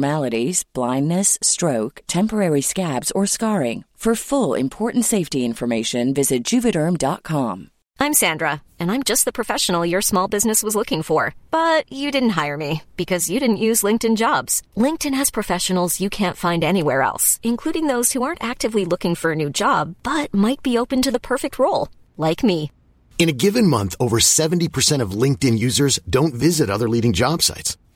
blindness, 0.73 1.37
stroke, 1.41 2.01
temporary 2.07 2.61
scabs, 2.61 3.11
or 3.11 3.25
scarring. 3.25 3.85
For 4.01 4.15
full 4.15 4.55
important 4.55 5.05
safety 5.05 5.45
information, 5.45 6.11
visit 6.11 6.43
juvederm.com. 6.43 7.69
I'm 7.99 8.15
Sandra, 8.15 8.63
and 8.79 8.91
I'm 8.91 9.03
just 9.03 9.25
the 9.25 9.31
professional 9.31 9.85
your 9.85 10.01
small 10.01 10.27
business 10.27 10.63
was 10.63 10.75
looking 10.75 11.03
for. 11.03 11.35
But 11.51 11.85
you 11.93 12.09
didn't 12.09 12.31
hire 12.31 12.57
me 12.57 12.81
because 12.97 13.29
you 13.29 13.39
didn't 13.39 13.65
use 13.67 13.83
LinkedIn 13.83 14.17
jobs. 14.17 14.63
LinkedIn 14.75 15.13
has 15.13 15.29
professionals 15.29 16.01
you 16.01 16.09
can't 16.09 16.35
find 16.35 16.63
anywhere 16.63 17.03
else, 17.03 17.39
including 17.43 17.85
those 17.85 18.11
who 18.11 18.23
aren't 18.23 18.43
actively 18.43 18.85
looking 18.85 19.13
for 19.13 19.33
a 19.33 19.35
new 19.35 19.51
job 19.51 19.93
but 20.01 20.33
might 20.33 20.63
be 20.63 20.79
open 20.79 21.03
to 21.03 21.11
the 21.11 21.19
perfect 21.19 21.59
role, 21.59 21.89
like 22.17 22.43
me. 22.43 22.71
In 23.19 23.29
a 23.29 23.39
given 23.45 23.67
month, 23.67 23.95
over 23.99 24.17
70% 24.17 24.99
of 24.99 25.11
LinkedIn 25.11 25.59
users 25.59 25.99
don't 26.09 26.33
visit 26.33 26.71
other 26.71 26.89
leading 26.89 27.13
job 27.13 27.43
sites. 27.43 27.77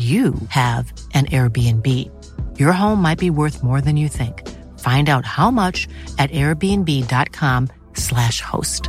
you 0.00 0.34
have 0.48 0.92
an 1.12 1.26
Airbnb. 1.26 1.86
Your 2.58 2.72
home 2.72 3.02
might 3.02 3.18
be 3.18 3.30
worth 3.30 3.62
more 3.62 3.82
than 3.82 3.98
you 3.98 4.08
think. 4.08 4.48
Find 4.78 5.10
out 5.10 5.26
how 5.26 5.50
much 5.50 5.86
at 6.18 6.30
airbnb.com/slash 6.30 8.40
host. 8.40 8.88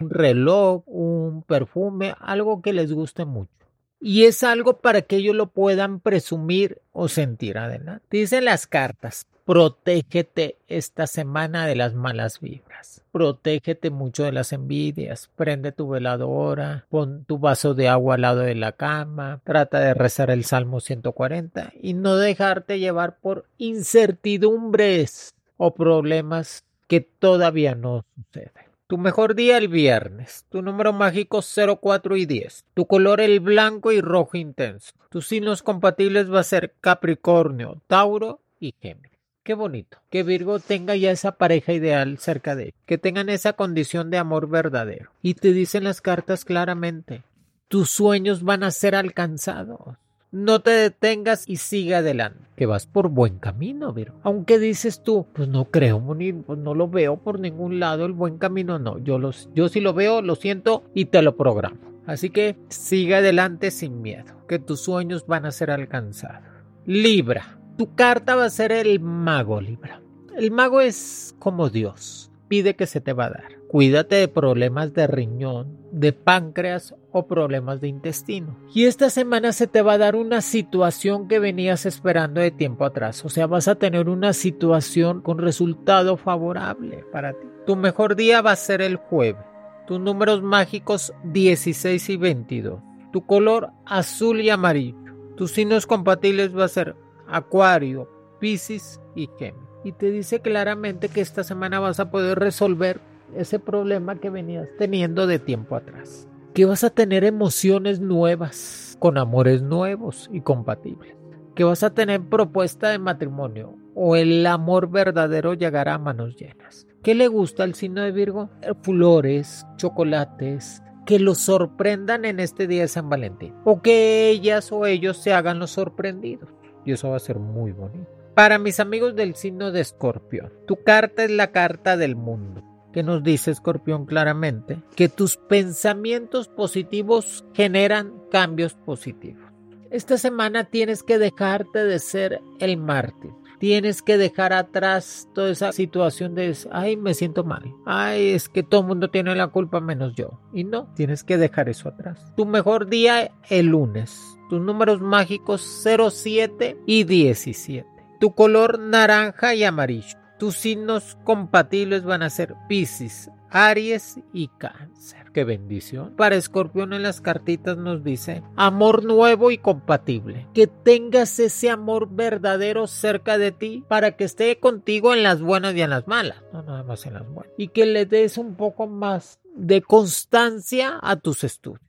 Un 0.00 0.10
reloj, 0.10 0.82
un 0.86 1.44
perfume, 1.46 2.16
algo 2.18 2.60
que 2.60 2.72
les 2.72 2.92
guste 2.92 3.24
mucho. 3.24 3.52
Y 4.00 4.24
es 4.24 4.42
algo 4.42 4.80
para 4.80 5.02
que 5.02 5.18
ellos 5.18 5.36
lo 5.36 5.52
puedan 5.52 6.00
presumir 6.00 6.82
o 6.90 7.06
sentir 7.06 7.56
adelante. 7.56 8.04
Dicen 8.10 8.46
las 8.46 8.66
cartas, 8.66 9.28
protégete 9.44 10.56
esta 10.68 11.06
semana 11.06 11.66
de 11.66 11.76
las 11.76 11.94
malas 11.94 12.40
vibras. 12.40 13.02
Protégete 13.12 13.90
mucho 13.90 14.24
de 14.24 14.32
las 14.32 14.52
envidias. 14.52 15.30
Prende 15.36 15.72
tu 15.72 15.88
veladora, 15.88 16.86
pon 16.88 17.24
tu 17.24 17.38
vaso 17.38 17.74
de 17.74 17.88
agua 17.88 18.14
al 18.14 18.22
lado 18.22 18.40
de 18.40 18.54
la 18.54 18.72
cama, 18.72 19.40
trata 19.44 19.80
de 19.80 19.94
rezar 19.94 20.30
el 20.30 20.44
Salmo 20.44 20.80
140 20.80 21.72
y 21.80 21.94
no 21.94 22.16
dejarte 22.16 22.78
llevar 22.78 23.16
por 23.18 23.44
incertidumbres 23.58 25.34
o 25.56 25.74
problemas 25.74 26.64
que 26.86 27.00
todavía 27.00 27.74
no 27.74 28.04
suceden. 28.14 28.72
Tu 28.86 28.98
mejor 28.98 29.34
día 29.34 29.56
el 29.56 29.68
viernes. 29.68 30.44
Tu 30.50 30.60
número 30.60 30.92
mágico 30.92 31.40
04 31.40 32.16
y 32.16 32.26
10. 32.26 32.66
Tu 32.74 32.86
color 32.86 33.22
el 33.22 33.40
blanco 33.40 33.90
y 33.90 34.02
rojo 34.02 34.36
intenso. 34.36 34.92
Tus 35.08 35.28
signos 35.28 35.62
compatibles 35.62 36.30
va 36.30 36.40
a 36.40 36.44
ser 36.44 36.74
Capricornio, 36.80 37.80
Tauro 37.86 38.40
y 38.60 38.74
Géminis. 38.82 39.11
Qué 39.42 39.54
bonito. 39.54 39.98
Que 40.08 40.22
Virgo 40.22 40.60
tenga 40.60 40.94
ya 40.94 41.10
esa 41.10 41.32
pareja 41.32 41.72
ideal 41.72 42.18
cerca 42.18 42.54
de 42.54 42.64
él. 42.64 42.74
Que 42.86 42.98
tengan 42.98 43.28
esa 43.28 43.54
condición 43.54 44.10
de 44.10 44.18
amor 44.18 44.48
verdadero. 44.48 45.10
Y 45.20 45.34
te 45.34 45.52
dicen 45.52 45.84
las 45.84 46.00
cartas 46.00 46.44
claramente. 46.44 47.22
Tus 47.66 47.90
sueños 47.90 48.42
van 48.44 48.62
a 48.62 48.70
ser 48.70 48.94
alcanzados. 48.94 49.96
No 50.30 50.60
te 50.60 50.70
detengas 50.70 51.46
y 51.46 51.56
sigue 51.56 51.94
adelante, 51.94 52.40
que 52.56 52.64
vas 52.64 52.86
por 52.86 53.10
buen 53.10 53.38
camino, 53.38 53.92
Virgo. 53.92 54.18
Aunque 54.22 54.58
dices 54.58 55.02
tú, 55.02 55.26
pues 55.34 55.46
no 55.46 55.66
creo, 55.66 56.02
pues 56.46 56.58
no 56.58 56.74
lo 56.74 56.88
veo 56.88 57.18
por 57.18 57.38
ningún 57.38 57.78
lado 57.78 58.06
el 58.06 58.12
buen 58.12 58.38
camino, 58.38 58.78
no. 58.78 58.96
Yo, 58.96 59.18
los, 59.18 59.50
yo 59.54 59.68
sí 59.68 59.80
lo 59.80 59.92
veo, 59.92 60.22
lo 60.22 60.34
siento 60.34 60.84
y 60.94 61.04
te 61.06 61.20
lo 61.20 61.36
programo. 61.36 61.76
Así 62.06 62.30
que 62.30 62.56
sigue 62.70 63.16
adelante 63.16 63.70
sin 63.70 64.00
miedo, 64.00 64.46
que 64.48 64.58
tus 64.58 64.80
sueños 64.80 65.26
van 65.26 65.44
a 65.44 65.52
ser 65.52 65.70
alcanzados. 65.70 66.48
Libra, 66.86 67.58
tu 67.76 67.94
carta 67.94 68.36
va 68.36 68.44
a 68.44 68.50
ser 68.50 68.72
el 68.72 69.00
mago, 69.00 69.60
Libra. 69.60 70.00
El 70.36 70.50
mago 70.50 70.80
es 70.80 71.34
como 71.38 71.68
Dios, 71.68 72.30
pide 72.48 72.76
que 72.76 72.86
se 72.86 73.00
te 73.00 73.12
va 73.12 73.26
a 73.26 73.30
dar. 73.30 73.62
Cuídate 73.68 74.16
de 74.16 74.28
problemas 74.28 74.92
de 74.92 75.06
riñón, 75.06 75.78
de 75.92 76.12
páncreas 76.12 76.94
o 77.10 77.26
problemas 77.26 77.80
de 77.80 77.88
intestino. 77.88 78.58
Y 78.74 78.84
esta 78.84 79.08
semana 79.08 79.52
se 79.52 79.66
te 79.66 79.80
va 79.80 79.94
a 79.94 79.98
dar 79.98 80.16
una 80.16 80.42
situación 80.42 81.28
que 81.28 81.38
venías 81.38 81.86
esperando 81.86 82.40
de 82.40 82.50
tiempo 82.50 82.84
atrás. 82.84 83.24
O 83.24 83.30
sea, 83.30 83.46
vas 83.46 83.68
a 83.68 83.76
tener 83.76 84.10
una 84.10 84.34
situación 84.34 85.22
con 85.22 85.38
resultado 85.38 86.18
favorable 86.18 87.04
para 87.10 87.32
ti. 87.32 87.46
Tu 87.66 87.76
mejor 87.76 88.16
día 88.16 88.42
va 88.42 88.52
a 88.52 88.56
ser 88.56 88.82
el 88.82 88.96
jueves. 88.96 89.44
Tus 89.86 89.98
números 89.98 90.42
mágicos 90.42 91.12
16 91.24 92.10
y 92.10 92.16
22. 92.16 92.80
Tu 93.12 93.24
color 93.24 93.70
azul 93.86 94.40
y 94.40 94.50
amarillo. 94.50 94.98
Tus 95.36 95.52
signos 95.52 95.86
compatibles 95.86 96.56
va 96.56 96.64
a 96.64 96.68
ser 96.68 96.96
Acuario, 97.32 98.08
Piscis 98.38 99.00
y 99.14 99.28
Géminis. 99.38 99.68
Y 99.84 99.92
te 99.92 100.10
dice 100.10 100.40
claramente 100.40 101.08
que 101.08 101.20
esta 101.20 101.42
semana 101.42 101.80
vas 101.80 101.98
a 101.98 102.10
poder 102.10 102.38
resolver 102.38 103.00
ese 103.36 103.58
problema 103.58 104.16
que 104.16 104.30
venías 104.30 104.68
teniendo 104.78 105.26
de 105.26 105.38
tiempo 105.38 105.74
atrás. 105.74 106.28
Que 106.54 106.66
vas 106.66 106.84
a 106.84 106.90
tener 106.90 107.24
emociones 107.24 107.98
nuevas, 108.00 108.96
con 108.98 109.18
amores 109.18 109.62
nuevos 109.62 110.28
y 110.32 110.42
compatibles. 110.42 111.16
Que 111.54 111.64
vas 111.64 111.82
a 111.82 111.90
tener 111.90 112.20
propuesta 112.20 112.90
de 112.90 112.98
matrimonio 112.98 113.74
o 113.94 114.16
el 114.16 114.46
amor 114.46 114.90
verdadero 114.90 115.54
llegará 115.54 115.94
a 115.94 115.98
manos 115.98 116.36
llenas. 116.36 116.86
¿Qué 117.02 117.14
le 117.14 117.28
gusta 117.28 117.64
al 117.64 117.74
signo 117.74 118.02
de 118.02 118.12
Virgo? 118.12 118.50
Flores, 118.82 119.66
chocolates, 119.76 120.82
que 121.04 121.18
los 121.18 121.38
sorprendan 121.38 122.24
en 122.24 122.38
este 122.38 122.66
día 122.66 122.82
de 122.82 122.88
San 122.88 123.08
Valentín. 123.08 123.54
O 123.64 123.82
que 123.82 124.30
ellas 124.30 124.70
o 124.70 124.86
ellos 124.86 125.16
se 125.16 125.32
hagan 125.32 125.58
los 125.58 125.72
sorprendidos. 125.72 126.48
Y 126.84 126.92
eso 126.92 127.10
va 127.10 127.16
a 127.16 127.20
ser 127.20 127.38
muy 127.38 127.72
bonito. 127.72 128.08
Para 128.34 128.58
mis 128.58 128.80
amigos 128.80 129.14
del 129.14 129.34
signo 129.34 129.72
de 129.72 129.80
Escorpión, 129.80 130.52
tu 130.66 130.82
carta 130.82 131.24
es 131.24 131.30
la 131.30 131.52
carta 131.52 131.96
del 131.96 132.16
mundo 132.16 132.62
que 132.92 133.02
nos 133.02 133.22
dice 133.22 133.50
Escorpión 133.50 134.06
claramente 134.06 134.78
que 134.94 135.08
tus 135.08 135.36
pensamientos 135.36 136.48
positivos 136.48 137.44
generan 137.54 138.12
cambios 138.30 138.74
positivos. 138.74 139.42
Esta 139.90 140.16
semana 140.16 140.64
tienes 140.64 141.02
que 141.02 141.18
dejarte 141.18 141.84
de 141.84 141.98
ser 141.98 142.40
el 142.60 142.76
mártir. 142.76 143.30
Tienes 143.62 144.02
que 144.02 144.18
dejar 144.18 144.52
atrás 144.52 145.28
toda 145.32 145.50
esa 145.50 145.70
situación 145.70 146.34
de, 146.34 146.52
ay, 146.72 146.96
me 146.96 147.14
siento 147.14 147.44
mal. 147.44 147.72
Ay, 147.86 148.30
es 148.30 148.48
que 148.48 148.64
todo 148.64 148.80
el 148.80 148.88
mundo 148.88 149.08
tiene 149.08 149.36
la 149.36 149.46
culpa 149.46 149.78
menos 149.80 150.16
yo. 150.16 150.40
Y 150.52 150.64
no, 150.64 150.92
tienes 150.96 151.22
que 151.22 151.38
dejar 151.38 151.68
eso 151.68 151.88
atrás. 151.88 152.32
Tu 152.34 152.44
mejor 152.44 152.88
día 152.88 153.30
el 153.50 153.66
lunes. 153.66 154.20
Tus 154.50 154.60
números 154.60 155.00
mágicos 155.00 155.62
07 155.84 156.76
y 156.86 157.04
17. 157.04 157.86
Tu 158.18 158.34
color 158.34 158.80
naranja 158.80 159.54
y 159.54 159.62
amarillo. 159.62 160.18
Tus 160.40 160.56
signos 160.56 161.16
compatibles 161.22 162.02
van 162.02 162.24
a 162.24 162.30
ser 162.30 162.56
Pisces, 162.68 163.30
Aries 163.52 164.18
y 164.32 164.48
Cáncer. 164.48 165.30
Qué 165.32 165.44
bendición. 165.44 166.14
Para 166.16 166.36
Escorpión 166.36 166.92
en 166.92 167.02
las 167.02 167.20
cartitas 167.20 167.76
nos 167.76 168.02
dice 168.02 168.42
amor 168.56 169.04
nuevo 169.04 169.50
y 169.50 169.58
compatible. 169.58 170.46
Que 170.54 170.66
tengas 170.66 171.38
ese 171.38 171.70
amor 171.70 172.08
verdadero 172.10 172.86
cerca 172.86 173.38
de 173.38 173.52
ti 173.52 173.84
para 173.88 174.16
que 174.16 174.24
esté 174.24 174.58
contigo 174.58 175.14
en 175.14 175.22
las 175.22 175.42
buenas 175.42 175.74
y 175.74 175.82
en 175.82 175.90
las 175.90 176.08
malas. 176.08 176.42
No 176.52 176.62
nada 176.62 176.82
más 176.82 177.06
en 177.06 177.14
las 177.14 177.28
buenas. 177.28 177.52
Y 177.58 177.68
que 177.68 177.86
le 177.86 178.06
des 178.06 178.38
un 178.38 178.56
poco 178.56 178.86
más 178.86 179.38
de 179.54 179.82
constancia 179.82 180.98
a 181.02 181.16
tus 181.16 181.44
estudios, 181.44 181.82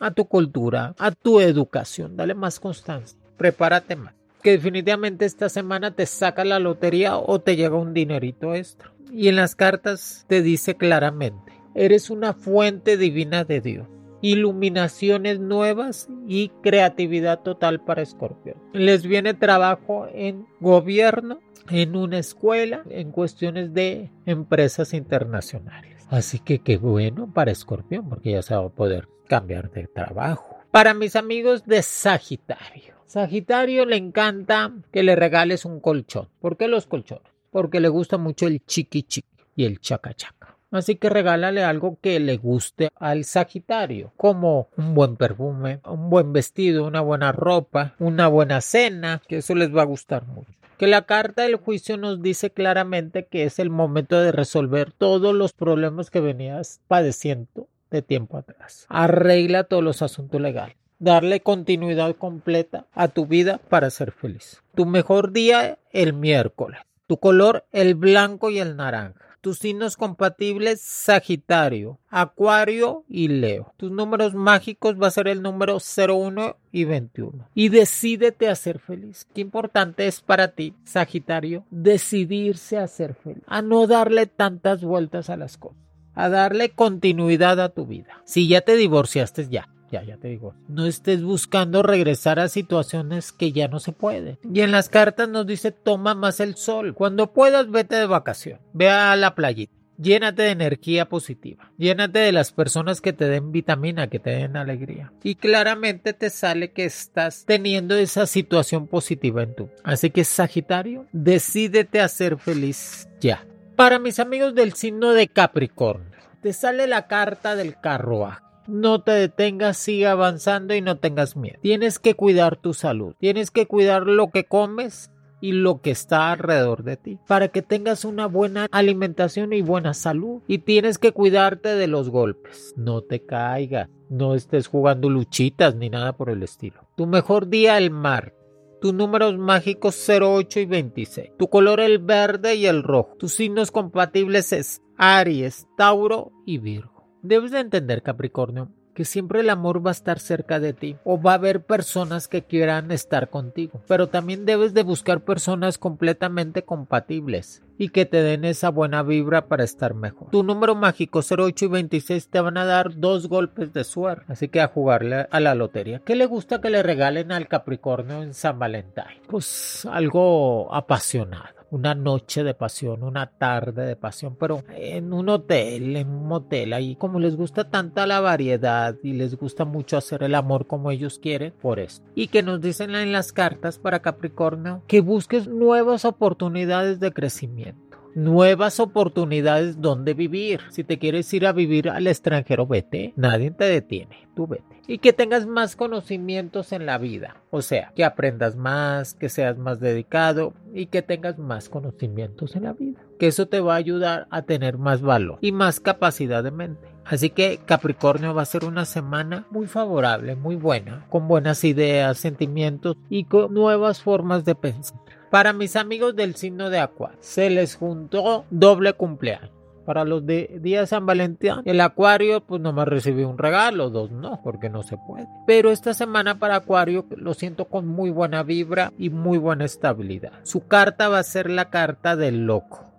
a 0.00 0.10
tu 0.10 0.26
cultura, 0.26 0.94
a 0.98 1.10
tu 1.10 1.40
educación. 1.40 2.16
Dale 2.16 2.34
más 2.34 2.58
constancia. 2.58 3.18
Prepárate 3.36 3.96
más 3.96 4.19
que 4.40 4.52
definitivamente 4.52 5.24
esta 5.24 5.48
semana 5.48 5.94
te 5.94 6.06
saca 6.06 6.44
la 6.44 6.58
lotería 6.58 7.16
o 7.16 7.40
te 7.40 7.56
llega 7.56 7.76
un 7.76 7.94
dinerito 7.94 8.54
extra. 8.54 8.92
Y 9.12 9.28
en 9.28 9.36
las 9.36 9.54
cartas 9.54 10.24
te 10.28 10.42
dice 10.42 10.76
claramente, 10.76 11.52
eres 11.74 12.10
una 12.10 12.32
fuente 12.32 12.96
divina 12.96 13.44
de 13.44 13.60
Dios. 13.60 13.88
Iluminaciones 14.22 15.40
nuevas 15.40 16.08
y 16.28 16.50
creatividad 16.62 17.40
total 17.40 17.80
para 17.82 18.02
Escorpio. 18.02 18.56
Les 18.72 19.06
viene 19.06 19.32
trabajo 19.34 20.06
en 20.12 20.46
gobierno, 20.60 21.40
en 21.70 21.96
una 21.96 22.18
escuela, 22.18 22.82
en 22.90 23.12
cuestiones 23.12 23.72
de 23.72 24.10
empresas 24.26 24.92
internacionales. 24.92 26.06
Así 26.10 26.38
que 26.38 26.58
qué 26.58 26.76
bueno 26.76 27.32
para 27.32 27.52
Escorpión 27.52 28.08
porque 28.08 28.32
ya 28.32 28.42
se 28.42 28.54
va 28.54 28.66
a 28.66 28.68
poder 28.68 29.08
cambiar 29.26 29.70
de 29.70 29.86
trabajo. 29.86 30.58
Para 30.70 30.92
mis 30.92 31.16
amigos 31.16 31.64
de 31.64 31.82
Sagitario. 31.82 32.99
Sagitario 33.10 33.86
le 33.86 33.96
encanta 33.96 34.72
que 34.92 35.02
le 35.02 35.16
regales 35.16 35.64
un 35.64 35.80
colchón. 35.80 36.28
¿Por 36.40 36.56
qué 36.56 36.68
los 36.68 36.86
colchones? 36.86 37.26
Porque 37.50 37.80
le 37.80 37.88
gusta 37.88 38.18
mucho 38.18 38.46
el 38.46 38.64
chiqui 38.64 39.02
chiqui 39.02 39.42
y 39.56 39.64
el 39.64 39.80
chaca 39.80 40.14
chaca. 40.14 40.56
Así 40.70 40.94
que 40.94 41.10
regálale 41.10 41.64
algo 41.64 41.98
que 42.00 42.20
le 42.20 42.36
guste 42.36 42.88
al 42.94 43.24
Sagitario, 43.24 44.12
como 44.16 44.68
un 44.76 44.94
buen 44.94 45.16
perfume, 45.16 45.80
un 45.86 46.08
buen 46.08 46.32
vestido, 46.32 46.86
una 46.86 47.00
buena 47.00 47.32
ropa, 47.32 47.96
una 47.98 48.28
buena 48.28 48.60
cena, 48.60 49.20
que 49.26 49.38
eso 49.38 49.56
les 49.56 49.74
va 49.74 49.82
a 49.82 49.86
gustar 49.86 50.28
mucho. 50.28 50.52
Que 50.78 50.86
la 50.86 51.02
carta 51.02 51.42
del 51.42 51.56
juicio 51.56 51.96
nos 51.96 52.22
dice 52.22 52.52
claramente 52.52 53.26
que 53.26 53.42
es 53.42 53.58
el 53.58 53.70
momento 53.70 54.20
de 54.20 54.30
resolver 54.30 54.92
todos 54.92 55.34
los 55.34 55.52
problemas 55.52 56.10
que 56.10 56.20
venías 56.20 56.80
padeciendo 56.86 57.66
de 57.90 58.02
tiempo 58.02 58.36
atrás. 58.36 58.86
Arregla 58.88 59.64
todos 59.64 59.82
los 59.82 60.00
asuntos 60.00 60.40
legales 60.40 60.79
darle 61.00 61.40
continuidad 61.40 62.14
completa 62.14 62.86
a 62.94 63.08
tu 63.08 63.26
vida 63.26 63.58
para 63.58 63.90
ser 63.90 64.12
feliz. 64.12 64.62
Tu 64.76 64.86
mejor 64.86 65.32
día 65.32 65.78
el 65.90 66.12
miércoles. 66.12 66.80
Tu 67.08 67.16
color 67.16 67.64
el 67.72 67.96
blanco 67.96 68.50
y 68.50 68.60
el 68.60 68.76
naranja. 68.76 69.26
Tus 69.40 69.58
signos 69.58 69.96
compatibles 69.96 70.82
Sagitario, 70.82 71.98
Acuario 72.10 73.04
y 73.08 73.28
Leo. 73.28 73.72
Tus 73.78 73.90
números 73.90 74.34
mágicos 74.34 75.00
va 75.00 75.06
a 75.06 75.10
ser 75.10 75.28
el 75.28 75.40
número 75.40 75.78
01 75.78 76.56
y 76.70 76.84
21. 76.84 77.48
Y 77.54 77.70
decídete 77.70 78.48
a 78.48 78.54
ser 78.54 78.78
feliz. 78.78 79.26
Qué 79.34 79.40
importante 79.40 80.06
es 80.06 80.20
para 80.20 80.48
ti, 80.48 80.74
Sagitario, 80.84 81.64
decidirse 81.70 82.76
a 82.76 82.86
ser 82.86 83.14
feliz. 83.14 83.42
A 83.46 83.62
no 83.62 83.86
darle 83.86 84.26
tantas 84.26 84.84
vueltas 84.84 85.30
a 85.30 85.38
las 85.38 85.56
cosas. 85.56 85.78
A 86.14 86.28
darle 86.28 86.68
continuidad 86.68 87.60
a 87.60 87.70
tu 87.70 87.86
vida. 87.86 88.20
Si 88.24 88.46
ya 88.46 88.60
te 88.60 88.76
divorciaste 88.76 89.48
ya 89.48 89.70
ya, 89.90 90.02
ya 90.02 90.16
te 90.16 90.28
digo, 90.28 90.54
no 90.68 90.86
estés 90.86 91.22
buscando 91.22 91.82
regresar 91.82 92.38
a 92.38 92.48
situaciones 92.48 93.32
que 93.32 93.52
ya 93.52 93.68
no 93.68 93.80
se 93.80 93.92
puede. 93.92 94.38
Y 94.52 94.60
en 94.60 94.70
las 94.70 94.88
cartas 94.88 95.28
nos 95.28 95.46
dice 95.46 95.72
toma 95.72 96.14
más 96.14 96.40
el 96.40 96.56
sol. 96.56 96.94
Cuando 96.94 97.32
puedas, 97.32 97.70
vete 97.70 97.96
de 97.96 98.06
vacación. 98.06 98.60
Ve 98.72 98.88
a 98.88 99.14
la 99.16 99.34
playita. 99.34 99.72
Llénate 100.00 100.42
de 100.42 100.50
energía 100.50 101.10
positiva. 101.10 101.70
Llénate 101.76 102.20
de 102.20 102.32
las 102.32 102.52
personas 102.52 103.02
que 103.02 103.12
te 103.12 103.28
den 103.28 103.52
vitamina, 103.52 104.08
que 104.08 104.18
te 104.18 104.30
den 104.30 104.56
alegría. 104.56 105.12
Y 105.22 105.34
claramente 105.34 106.14
te 106.14 106.30
sale 106.30 106.72
que 106.72 106.86
estás 106.86 107.44
teniendo 107.44 107.94
esa 107.96 108.26
situación 108.26 108.86
positiva 108.86 109.42
en 109.42 109.54
tu. 109.54 109.68
Así 109.84 110.08
que 110.08 110.24
Sagitario, 110.24 111.06
decídete 111.12 112.00
a 112.00 112.08
ser 112.08 112.38
feliz 112.38 113.10
ya. 113.20 113.44
Para 113.76 113.98
mis 113.98 114.18
amigos 114.20 114.54
del 114.54 114.72
signo 114.72 115.12
de 115.12 115.28
Capricornio, 115.28 116.18
te 116.40 116.54
sale 116.54 116.86
la 116.86 117.06
carta 117.06 117.54
del 117.54 117.78
carruaje. 117.78 118.49
No 118.66 119.02
te 119.02 119.12
detengas, 119.12 119.76
sigue 119.76 120.06
avanzando 120.06 120.74
y 120.74 120.80
no 120.80 120.98
tengas 120.98 121.36
miedo. 121.36 121.58
Tienes 121.62 121.98
que 121.98 122.14
cuidar 122.14 122.56
tu 122.56 122.74
salud. 122.74 123.14
Tienes 123.18 123.50
que 123.50 123.66
cuidar 123.66 124.06
lo 124.06 124.30
que 124.30 124.44
comes 124.44 125.10
y 125.40 125.52
lo 125.52 125.80
que 125.80 125.90
está 125.90 126.32
alrededor 126.32 126.84
de 126.84 126.96
ti 126.96 127.18
para 127.26 127.48
que 127.48 127.62
tengas 127.62 128.04
una 128.04 128.26
buena 128.26 128.66
alimentación 128.70 129.52
y 129.52 129.62
buena 129.62 129.94
salud. 129.94 130.42
Y 130.46 130.58
tienes 130.58 130.98
que 130.98 131.12
cuidarte 131.12 131.70
de 131.70 131.86
los 131.86 132.10
golpes. 132.10 132.74
No 132.76 133.02
te 133.02 133.24
caigas. 133.24 133.88
No 134.08 134.34
estés 134.34 134.66
jugando 134.66 135.08
luchitas 135.08 135.76
ni 135.76 135.88
nada 135.88 136.16
por 136.16 136.30
el 136.30 136.42
estilo. 136.42 136.88
Tu 136.96 137.06
mejor 137.06 137.48
día 137.48 137.78
el 137.78 137.90
mar. 137.90 138.34
Tus 138.80 138.94
números 138.94 139.36
mágicos 139.36 140.08
08 140.08 140.60
y 140.60 140.64
26 140.66 141.32
tu 141.38 141.48
color 141.48 141.80
el 141.80 141.98
verde 141.98 142.54
y 142.54 142.66
el 142.66 142.82
rojo. 142.82 143.14
Tus 143.18 143.34
signos 143.34 143.70
compatibles 143.70 144.52
es 144.52 144.82
Aries 144.96 145.66
Tauro 145.76 146.32
y 146.46 146.58
Virgo 146.58 146.99
Debes 147.22 147.50
de 147.50 147.60
entender, 147.60 148.02
Capricornio, 148.02 148.70
que 148.94 149.04
siempre 149.04 149.40
el 149.40 149.50
amor 149.50 149.84
va 149.84 149.90
a 149.90 149.92
estar 149.92 150.18
cerca 150.18 150.58
de 150.58 150.72
ti 150.72 150.96
o 151.04 151.20
va 151.20 151.32
a 151.32 151.34
haber 151.34 151.62
personas 151.62 152.28
que 152.28 152.42
quieran 152.42 152.90
estar 152.90 153.30
contigo, 153.30 153.82
pero 153.86 154.08
también 154.08 154.46
debes 154.46 154.74
de 154.74 154.82
buscar 154.82 155.20
personas 155.20 155.78
completamente 155.78 156.62
compatibles 156.64 157.62
y 157.78 157.90
que 157.90 158.04
te 158.04 158.22
den 158.22 158.44
esa 158.44 158.70
buena 158.70 159.02
vibra 159.02 159.46
para 159.48 159.64
estar 159.64 159.94
mejor. 159.94 160.30
Tu 160.30 160.42
número 160.42 160.74
mágico 160.74 161.20
08 161.20 161.64
y 161.64 161.68
26 161.68 162.28
te 162.28 162.40
van 162.40 162.56
a 162.56 162.64
dar 162.64 162.98
dos 162.98 163.28
golpes 163.28 163.72
de 163.72 163.84
suerte, 163.84 164.32
así 164.32 164.48
que 164.48 164.60
a 164.60 164.68
jugarle 164.68 165.26
a 165.30 165.40
la 165.40 165.54
lotería. 165.54 166.00
¿Qué 166.04 166.16
le 166.16 166.26
gusta 166.26 166.60
que 166.60 166.70
le 166.70 166.82
regalen 166.82 167.32
al 167.32 167.48
Capricornio 167.48 168.22
en 168.22 168.34
San 168.34 168.58
Valentín? 168.58 169.04
Pues 169.28 169.86
algo 169.90 170.74
apasionado 170.74 171.59
una 171.70 171.94
noche 171.94 172.44
de 172.44 172.54
pasión, 172.54 173.02
una 173.02 173.26
tarde 173.26 173.86
de 173.86 173.96
pasión, 173.96 174.36
pero 174.38 174.62
en 174.76 175.12
un 175.12 175.28
hotel, 175.28 175.96
en 175.96 176.08
un 176.08 176.26
motel, 176.26 176.72
ahí 176.72 176.96
como 176.96 177.20
les 177.20 177.36
gusta 177.36 177.70
tanta 177.70 178.06
la 178.06 178.20
variedad 178.20 178.96
y 179.02 179.12
les 179.12 179.36
gusta 179.36 179.64
mucho 179.64 179.96
hacer 179.96 180.22
el 180.22 180.34
amor 180.34 180.66
como 180.66 180.90
ellos 180.90 181.18
quieren, 181.18 181.52
por 181.60 181.78
eso. 181.78 182.02
Y 182.14 182.28
que 182.28 182.42
nos 182.42 182.60
dicen 182.60 182.94
en 182.94 183.12
las 183.12 183.32
cartas 183.32 183.78
para 183.78 184.00
Capricornio 184.00 184.82
que 184.86 185.00
busques 185.00 185.48
nuevas 185.48 186.04
oportunidades 186.04 187.00
de 187.00 187.12
crecimiento 187.12 187.89
nuevas 188.14 188.80
oportunidades 188.80 189.80
donde 189.80 190.14
vivir. 190.14 190.60
Si 190.70 190.84
te 190.84 190.98
quieres 190.98 191.32
ir 191.32 191.46
a 191.46 191.52
vivir 191.52 191.88
al 191.90 192.06
extranjero, 192.06 192.66
vete. 192.66 193.12
Nadie 193.16 193.50
te 193.50 193.64
detiene. 193.64 194.28
Tú 194.34 194.46
vete. 194.46 194.64
Y 194.86 194.98
que 194.98 195.12
tengas 195.12 195.46
más 195.46 195.76
conocimientos 195.76 196.72
en 196.72 196.86
la 196.86 196.98
vida. 196.98 197.36
O 197.50 197.62
sea, 197.62 197.92
que 197.94 198.04
aprendas 198.04 198.56
más, 198.56 199.14
que 199.14 199.28
seas 199.28 199.56
más 199.56 199.80
dedicado 199.80 200.54
y 200.74 200.86
que 200.86 201.02
tengas 201.02 201.38
más 201.38 201.68
conocimientos 201.68 202.56
en 202.56 202.64
la 202.64 202.72
vida. 202.72 203.00
Que 203.18 203.28
eso 203.28 203.46
te 203.46 203.60
va 203.60 203.74
a 203.74 203.78
ayudar 203.78 204.26
a 204.30 204.42
tener 204.42 204.78
más 204.78 205.02
valor 205.02 205.38
y 205.40 205.52
más 205.52 205.78
capacidad 205.78 206.42
de 206.42 206.50
mente. 206.50 206.88
Así 207.04 207.30
que 207.30 207.58
Capricornio 207.64 208.34
va 208.34 208.42
a 208.42 208.46
ser 208.46 208.64
una 208.64 208.84
semana 208.84 209.46
muy 209.50 209.66
favorable, 209.66 210.36
muy 210.36 210.56
buena, 210.56 211.06
con 211.08 211.26
buenas 211.26 211.64
ideas, 211.64 212.18
sentimientos 212.18 212.96
y 213.08 213.24
con 213.24 213.52
nuevas 213.52 214.00
formas 214.00 214.44
de 214.44 214.54
pensar. 214.54 215.00
Para 215.30 215.52
mis 215.52 215.76
amigos 215.76 216.16
del 216.16 216.34
signo 216.34 216.70
de 216.70 216.80
Acuario, 216.80 217.18
se 217.20 217.50
les 217.50 217.76
juntó 217.76 218.44
doble 218.50 218.94
cumpleaños. 218.94 219.50
Para 219.86 220.04
los 220.04 220.26
de 220.26 220.58
día 220.60 220.86
San 220.86 221.06
Valentín, 221.06 221.62
el 221.64 221.80
Acuario 221.80 222.40
pues 222.40 222.60
nomás 222.60 222.88
recibió 222.88 223.28
un 223.28 223.38
regalo, 223.38 223.90
dos 223.90 224.10
no, 224.10 224.40
porque 224.42 224.68
no 224.68 224.82
se 224.82 224.96
puede. 224.96 225.28
Pero 225.46 225.70
esta 225.70 225.94
semana 225.94 226.38
para 226.38 226.56
Acuario 226.56 227.06
lo 227.10 227.34
siento 227.34 227.66
con 227.66 227.86
muy 227.86 228.10
buena 228.10 228.42
vibra 228.42 228.92
y 228.98 229.10
muy 229.10 229.38
buena 229.38 229.64
estabilidad. 229.64 230.32
Su 230.42 230.66
carta 230.66 231.08
va 231.08 231.20
a 231.20 231.24
ser 231.24 231.48
la 231.48 231.70
carta 231.70 232.16
del 232.16 232.46
loco 232.46 232.90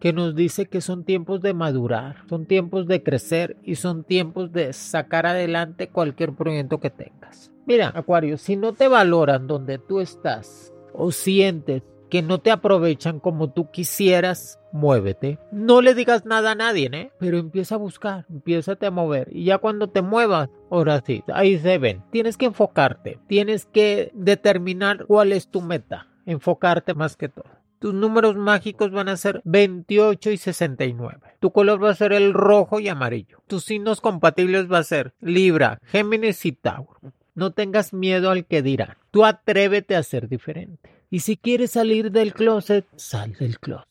que 0.00 0.12
nos 0.12 0.34
dice 0.34 0.66
que 0.66 0.82
son 0.82 1.04
tiempos 1.04 1.40
de 1.40 1.54
madurar, 1.54 2.16
son 2.28 2.44
tiempos 2.44 2.86
de 2.86 3.02
crecer 3.02 3.56
y 3.62 3.76
son 3.76 4.04
tiempos 4.04 4.52
de 4.52 4.74
sacar 4.74 5.24
adelante 5.24 5.88
cualquier 5.88 6.34
proyecto 6.34 6.78
que 6.78 6.90
tengas. 6.90 7.50
Mira, 7.64 7.90
Acuario, 7.94 8.36
si 8.36 8.56
no 8.56 8.74
te 8.74 8.88
valoran 8.88 9.46
donde 9.46 9.78
tú 9.78 10.00
estás, 10.00 10.73
o 10.94 11.12
sientes 11.12 11.82
que 12.14 12.22
no 12.22 12.38
te 12.38 12.52
aprovechan 12.52 13.18
como 13.18 13.52
tú 13.52 13.70
quisieras, 13.70 14.60
muévete. 14.72 15.38
No 15.50 15.82
le 15.82 15.94
digas 15.94 16.24
nada 16.24 16.52
a 16.52 16.54
nadie, 16.54 16.88
¿eh? 16.92 17.10
Pero 17.18 17.38
empieza 17.38 17.74
a 17.74 17.78
buscar, 17.78 18.24
empieza 18.30 18.78
a 18.80 18.90
mover. 18.90 19.28
Y 19.32 19.44
ya 19.46 19.58
cuando 19.58 19.88
te 19.88 20.00
muevas, 20.00 20.48
ahora 20.70 21.02
sí, 21.04 21.24
ahí 21.32 21.58
se 21.58 21.78
ven. 21.78 22.04
Tienes 22.12 22.36
que 22.36 22.46
enfocarte, 22.46 23.18
tienes 23.26 23.66
que 23.66 24.12
determinar 24.14 25.06
cuál 25.06 25.32
es 25.32 25.48
tu 25.48 25.60
meta, 25.60 26.06
enfocarte 26.24 26.94
más 26.94 27.16
que 27.16 27.28
todo. 27.28 27.50
Tus 27.80 27.92
números 27.92 28.36
mágicos 28.36 28.92
van 28.92 29.08
a 29.08 29.16
ser 29.16 29.42
28 29.44 30.30
y 30.30 30.36
69. 30.38 31.18
Tu 31.40 31.50
color 31.50 31.82
va 31.82 31.90
a 31.90 31.94
ser 31.94 32.12
el 32.12 32.32
rojo 32.32 32.80
y 32.80 32.88
amarillo. 32.88 33.42
Tus 33.46 33.64
signos 33.64 34.00
compatibles 34.00 34.72
va 34.72 34.78
a 34.78 34.84
ser 34.84 35.14
Libra, 35.20 35.80
Géminis 35.84 36.46
y 36.46 36.52
Tauro. 36.52 37.00
No 37.34 37.50
tengas 37.52 37.92
miedo 37.92 38.30
al 38.30 38.46
que 38.46 38.62
dirán. 38.62 38.96
Tú 39.10 39.24
atrévete 39.24 39.96
a 39.96 40.02
ser 40.02 40.28
diferente. 40.28 41.04
Y 41.10 41.20
si 41.20 41.36
quieres 41.36 41.72
salir 41.72 42.12
del 42.12 42.32
closet, 42.32 42.86
sal 42.96 43.34
del 43.34 43.58
closet. 43.58 43.88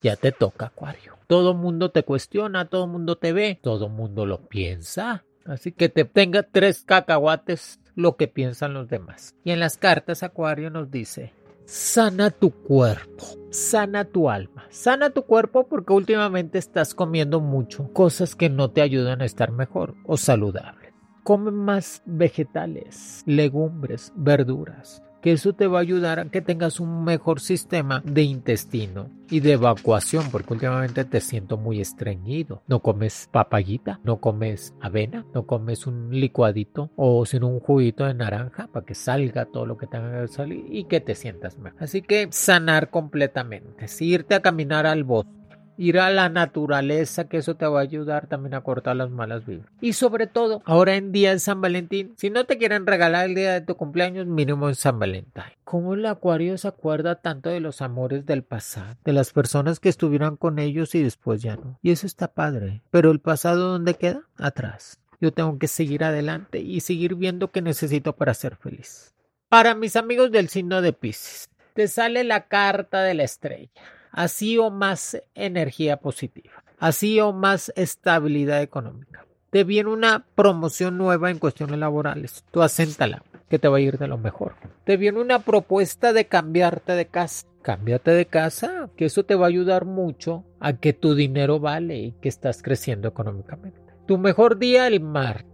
Ya 0.00 0.16
te 0.16 0.32
toca, 0.32 0.66
Acuario. 0.66 1.16
Todo 1.26 1.54
mundo 1.54 1.90
te 1.90 2.04
cuestiona, 2.04 2.68
todo 2.68 2.86
mundo 2.86 3.16
te 3.16 3.32
ve, 3.32 3.58
todo 3.62 3.88
mundo 3.88 4.24
lo 4.24 4.48
piensa. 4.48 5.24
Así 5.44 5.72
que 5.72 5.88
te 5.88 6.04
tenga 6.04 6.42
tres 6.42 6.82
cacahuates 6.84 7.80
lo 7.94 8.16
que 8.16 8.28
piensan 8.28 8.74
los 8.74 8.88
demás. 8.88 9.34
Y 9.44 9.50
en 9.50 9.60
las 9.60 9.76
cartas, 9.76 10.22
Acuario 10.22 10.70
nos 10.70 10.90
dice, 10.90 11.32
sana 11.66 12.30
tu 12.30 12.50
cuerpo, 12.50 13.24
sana 13.50 14.04
tu 14.04 14.30
alma, 14.30 14.66
sana 14.70 15.10
tu 15.10 15.22
cuerpo 15.24 15.66
porque 15.66 15.92
últimamente 15.92 16.58
estás 16.58 16.94
comiendo 16.94 17.40
mucho, 17.40 17.92
cosas 17.92 18.34
que 18.34 18.48
no 18.48 18.70
te 18.70 18.82
ayudan 18.82 19.22
a 19.22 19.24
estar 19.24 19.50
mejor 19.50 19.94
o 20.04 20.16
saludable 20.16 20.85
come 21.26 21.50
más 21.50 22.02
vegetales, 22.06 23.24
legumbres, 23.26 24.12
verduras, 24.14 25.02
que 25.20 25.32
eso 25.32 25.54
te 25.54 25.66
va 25.66 25.78
a 25.78 25.82
ayudar 25.82 26.20
a 26.20 26.26
que 26.26 26.40
tengas 26.40 26.78
un 26.78 27.02
mejor 27.02 27.40
sistema 27.40 28.00
de 28.04 28.22
intestino 28.22 29.10
y 29.28 29.40
de 29.40 29.54
evacuación, 29.54 30.30
porque 30.30 30.52
últimamente 30.52 31.04
te 31.04 31.20
siento 31.20 31.56
muy 31.56 31.80
estreñido. 31.80 32.62
No 32.68 32.78
comes 32.78 33.28
papayita, 33.32 33.98
no 34.04 34.18
comes 34.18 34.72
avena, 34.80 35.26
no 35.34 35.46
comes 35.46 35.88
un 35.88 36.10
licuadito 36.12 36.92
o 36.94 37.26
sino 37.26 37.48
un 37.48 37.58
juguito 37.58 38.04
de 38.04 38.14
naranja 38.14 38.68
para 38.68 38.86
que 38.86 38.94
salga 38.94 39.46
todo 39.46 39.66
lo 39.66 39.76
que 39.76 39.88
tenga 39.88 40.20
que 40.20 40.28
salir 40.28 40.64
y 40.68 40.84
que 40.84 41.00
te 41.00 41.16
sientas 41.16 41.58
mejor. 41.58 41.82
Así 41.82 42.02
que 42.02 42.28
sanar 42.30 42.90
completamente, 42.90 43.86
irte 43.98 44.36
a 44.36 44.42
caminar 44.42 44.86
al 44.86 45.02
bosque 45.02 45.35
ir 45.78 45.98
a 45.98 46.10
la 46.10 46.28
naturaleza, 46.28 47.28
que 47.28 47.38
eso 47.38 47.56
te 47.56 47.66
va 47.66 47.80
a 47.80 47.82
ayudar 47.82 48.26
también 48.26 48.54
a 48.54 48.62
cortar 48.62 48.96
las 48.96 49.10
malas 49.10 49.46
vibras. 49.46 49.70
Y 49.80 49.92
sobre 49.92 50.26
todo, 50.26 50.62
ahora 50.64 50.96
en 50.96 51.12
día 51.12 51.32
de 51.32 51.38
San 51.38 51.60
Valentín, 51.60 52.14
si 52.16 52.30
no 52.30 52.44
te 52.44 52.58
quieren 52.58 52.86
regalar 52.86 53.26
el 53.26 53.34
día 53.34 53.52
de 53.52 53.60
tu 53.60 53.76
cumpleaños, 53.76 54.26
mínimo 54.26 54.68
en 54.68 54.74
San 54.74 54.98
Valentín. 54.98 55.44
¿Cómo 55.64 55.94
el 55.94 56.06
acuario 56.06 56.56
se 56.58 56.68
acuerda 56.68 57.16
tanto 57.16 57.50
de 57.50 57.60
los 57.60 57.82
amores 57.82 58.24
del 58.26 58.42
pasado? 58.42 58.96
De 59.04 59.12
las 59.12 59.32
personas 59.32 59.80
que 59.80 59.88
estuvieron 59.88 60.36
con 60.36 60.58
ellos 60.58 60.94
y 60.94 61.02
después 61.02 61.42
ya 61.42 61.56
no. 61.56 61.78
Y 61.82 61.90
eso 61.90 62.06
está 62.06 62.28
padre. 62.28 62.82
Pero 62.90 63.10
el 63.10 63.20
pasado, 63.20 63.72
¿dónde 63.72 63.94
queda? 63.94 64.22
Atrás. 64.36 65.00
Yo 65.20 65.32
tengo 65.32 65.58
que 65.58 65.66
seguir 65.66 66.04
adelante 66.04 66.60
y 66.60 66.80
seguir 66.80 67.14
viendo 67.14 67.50
qué 67.50 67.62
necesito 67.62 68.14
para 68.14 68.34
ser 68.34 68.56
feliz. 68.56 69.14
Para 69.48 69.74
mis 69.74 69.96
amigos 69.96 70.30
del 70.30 70.48
signo 70.48 70.82
de 70.82 70.92
Pisces, 70.92 71.48
te 71.74 71.88
sale 71.88 72.24
la 72.24 72.48
carta 72.48 73.02
de 73.02 73.14
la 73.14 73.24
estrella 73.24 73.70
así 74.16 74.56
o 74.56 74.70
más 74.70 75.22
energía 75.34 75.98
positiva, 75.98 76.64
así 76.78 77.20
o 77.20 77.32
más 77.32 77.70
estabilidad 77.76 78.62
económica. 78.62 79.26
Te 79.50 79.62
viene 79.62 79.90
una 79.90 80.26
promoción 80.34 80.98
nueva 80.98 81.30
en 81.30 81.38
cuestiones 81.38 81.78
laborales. 81.78 82.44
Tú 82.50 82.62
acéntala, 82.62 83.22
que 83.48 83.58
te 83.58 83.68
va 83.68 83.76
a 83.76 83.80
ir 83.80 83.98
de 83.98 84.08
lo 84.08 84.18
mejor. 84.18 84.54
Te 84.84 84.96
viene 84.96 85.20
una 85.20 85.40
propuesta 85.40 86.12
de 86.12 86.24
cambiarte 86.26 86.92
de 86.92 87.06
casa. 87.06 87.46
Cámbiate 87.60 88.10
de 88.10 88.26
casa, 88.26 88.88
que 88.96 89.04
eso 89.04 89.24
te 89.24 89.34
va 89.34 89.46
a 89.46 89.48
ayudar 89.48 89.84
mucho 89.84 90.44
a 90.60 90.72
que 90.72 90.92
tu 90.92 91.14
dinero 91.14 91.60
vale 91.60 91.96
y 91.98 92.12
que 92.12 92.28
estás 92.28 92.62
creciendo 92.62 93.08
económicamente. 93.08 93.78
Tu 94.06 94.18
mejor 94.18 94.58
día 94.58 94.86
el 94.86 95.00
martes. 95.00 95.52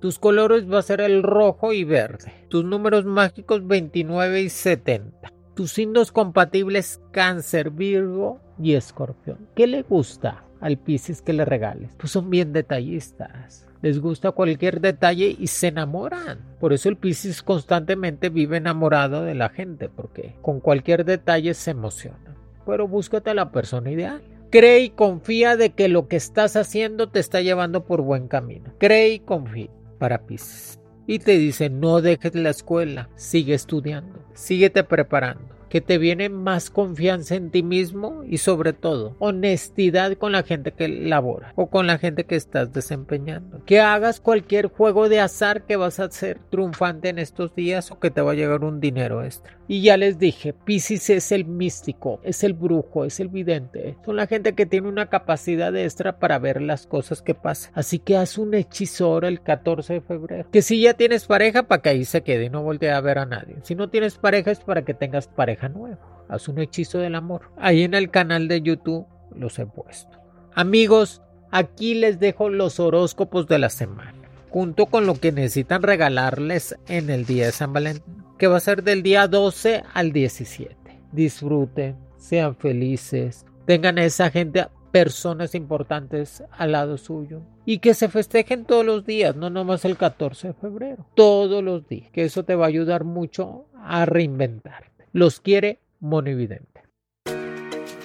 Tus 0.00 0.18
colores 0.18 0.70
va 0.70 0.78
a 0.78 0.82
ser 0.82 1.00
el 1.00 1.22
rojo 1.22 1.72
y 1.72 1.82
verde. 1.82 2.32
Tus 2.48 2.64
números 2.64 3.04
mágicos 3.04 3.66
29 3.66 4.42
y 4.42 4.48
70 4.48 5.35
tus 5.56 5.72
signos 5.72 6.12
compatibles 6.12 7.00
Cáncer, 7.12 7.70
Virgo 7.70 8.40
y 8.62 8.74
Escorpión. 8.74 9.48
¿Qué 9.56 9.66
le 9.66 9.82
gusta 9.82 10.44
al 10.60 10.76
Piscis 10.76 11.22
que 11.22 11.32
le 11.32 11.46
regales? 11.46 11.90
Pues 11.96 12.12
son 12.12 12.28
bien 12.28 12.52
detallistas. 12.52 13.66
Les 13.80 13.98
gusta 13.98 14.32
cualquier 14.32 14.80
detalle 14.80 15.34
y 15.38 15.46
se 15.46 15.68
enamoran. 15.68 16.40
Por 16.60 16.74
eso 16.74 16.90
el 16.90 16.98
Piscis 16.98 17.42
constantemente 17.42 18.28
vive 18.28 18.58
enamorado 18.58 19.24
de 19.24 19.34
la 19.34 19.48
gente, 19.48 19.88
porque 19.88 20.36
con 20.42 20.60
cualquier 20.60 21.06
detalle 21.06 21.54
se 21.54 21.70
emociona. 21.70 22.36
Pero 22.66 22.86
búscate 22.86 23.30
a 23.30 23.34
la 23.34 23.50
persona 23.50 23.90
ideal. 23.90 24.20
Cree 24.50 24.80
y 24.80 24.90
confía 24.90 25.56
de 25.56 25.70
que 25.70 25.88
lo 25.88 26.06
que 26.06 26.16
estás 26.16 26.56
haciendo 26.56 27.08
te 27.08 27.18
está 27.18 27.40
llevando 27.40 27.84
por 27.84 28.02
buen 28.02 28.28
camino. 28.28 28.74
Cree 28.78 29.14
y 29.14 29.18
confía 29.20 29.70
para 29.98 30.26
Piscis 30.26 30.78
y 31.06 31.18
te 31.18 31.38
dice 31.38 31.70
no 31.70 32.00
dejes 32.00 32.34
la 32.34 32.50
escuela, 32.50 33.08
sigue 33.16 33.54
estudiando, 33.54 34.20
síguete 34.34 34.84
preparando 34.84 35.56
que 35.68 35.80
te 35.80 35.98
viene 35.98 36.28
más 36.28 36.70
confianza 36.70 37.34
en 37.34 37.50
ti 37.50 37.62
mismo 37.62 38.22
y 38.24 38.38
sobre 38.38 38.72
todo 38.72 39.16
honestidad 39.18 40.14
con 40.14 40.32
la 40.32 40.42
gente 40.42 40.72
que 40.72 40.88
labora 40.88 41.52
o 41.56 41.68
con 41.68 41.86
la 41.86 41.98
gente 41.98 42.24
que 42.24 42.36
estás 42.36 42.72
desempeñando. 42.72 43.64
Que 43.64 43.80
hagas 43.80 44.20
cualquier 44.20 44.68
juego 44.68 45.08
de 45.08 45.20
azar 45.20 45.64
que 45.64 45.76
vas 45.76 46.00
a 46.00 46.10
ser 46.10 46.38
triunfante 46.50 47.08
en 47.08 47.18
estos 47.18 47.54
días 47.54 47.90
o 47.90 47.98
que 47.98 48.10
te 48.10 48.20
va 48.20 48.32
a 48.32 48.36
llegar 48.36 48.64
un 48.64 48.80
dinero 48.80 49.24
extra. 49.24 49.56
Y 49.68 49.82
ya 49.82 49.96
les 49.96 50.18
dije, 50.18 50.52
Pisces 50.52 51.10
es 51.10 51.32
el 51.32 51.44
místico, 51.44 52.20
es 52.22 52.44
el 52.44 52.52
brujo, 52.52 53.04
es 53.04 53.18
el 53.18 53.28
vidente. 53.28 53.96
Son 54.04 54.14
la 54.14 54.28
gente 54.28 54.54
que 54.54 54.64
tiene 54.64 54.88
una 54.88 55.06
capacidad 55.06 55.74
extra 55.74 56.18
para 56.20 56.38
ver 56.38 56.62
las 56.62 56.86
cosas 56.86 57.20
que 57.20 57.34
pasan. 57.34 57.72
Así 57.74 57.98
que 57.98 58.16
haz 58.16 58.38
un 58.38 58.54
hechizo 58.54 59.06
ahora 59.06 59.26
el 59.26 59.40
14 59.40 59.94
de 59.94 60.00
febrero. 60.00 60.48
Que 60.52 60.62
si 60.62 60.80
ya 60.80 60.94
tienes 60.94 61.26
pareja, 61.26 61.64
para 61.64 61.82
que 61.82 61.88
ahí 61.88 62.04
se 62.04 62.22
quede 62.22 62.44
y 62.44 62.50
no 62.50 62.62
voltee 62.62 62.92
a 62.92 63.00
ver 63.00 63.18
a 63.18 63.26
nadie. 63.26 63.56
Si 63.62 63.74
no 63.74 63.88
tienes 63.88 64.18
pareja 64.18 64.52
es 64.52 64.60
para 64.60 64.84
que 64.84 64.94
tengas 64.94 65.26
pareja 65.26 65.65
nueva. 65.68 66.24
Haz 66.28 66.48
un 66.48 66.58
hechizo 66.58 66.98
del 66.98 67.14
amor. 67.14 67.50
Ahí 67.56 67.82
en 67.82 67.94
el 67.94 68.10
canal 68.10 68.48
de 68.48 68.62
YouTube 68.62 69.06
los 69.34 69.58
he 69.58 69.66
puesto. 69.66 70.18
Amigos, 70.54 71.22
aquí 71.50 71.94
les 71.94 72.18
dejo 72.18 72.48
los 72.48 72.80
horóscopos 72.80 73.46
de 73.46 73.58
la 73.58 73.68
semana 73.68 74.16
junto 74.56 74.86
con 74.86 75.04
lo 75.04 75.16
que 75.16 75.32
necesitan 75.32 75.82
regalarles 75.82 76.78
en 76.88 77.10
el 77.10 77.26
día 77.26 77.44
de 77.44 77.52
San 77.52 77.74
Valentín, 77.74 78.24
que 78.38 78.46
va 78.46 78.56
a 78.56 78.60
ser 78.60 78.82
del 78.82 79.02
día 79.02 79.28
12 79.28 79.82
al 79.92 80.12
17. 80.12 80.74
Disfruten, 81.12 81.96
sean 82.16 82.56
felices, 82.56 83.44
tengan 83.66 83.98
a 83.98 84.04
esa 84.04 84.30
gente, 84.30 84.66
personas 84.90 85.54
importantes 85.54 86.42
al 86.52 86.72
lado 86.72 86.96
suyo 86.96 87.42
y 87.66 87.80
que 87.80 87.92
se 87.92 88.08
festejen 88.08 88.64
todos 88.64 88.82
los 88.86 89.04
días, 89.04 89.36
no 89.36 89.50
nomás 89.50 89.84
el 89.84 89.98
14 89.98 90.48
de 90.48 90.54
febrero, 90.54 91.06
todos 91.14 91.62
los 91.62 91.86
días, 91.86 92.10
que 92.10 92.24
eso 92.24 92.42
te 92.44 92.54
va 92.54 92.64
a 92.64 92.68
ayudar 92.68 93.04
mucho 93.04 93.66
a 93.74 94.06
reinventarte. 94.06 94.95
Los 95.16 95.40
quiere 95.40 95.80
Monividente. 95.98 96.82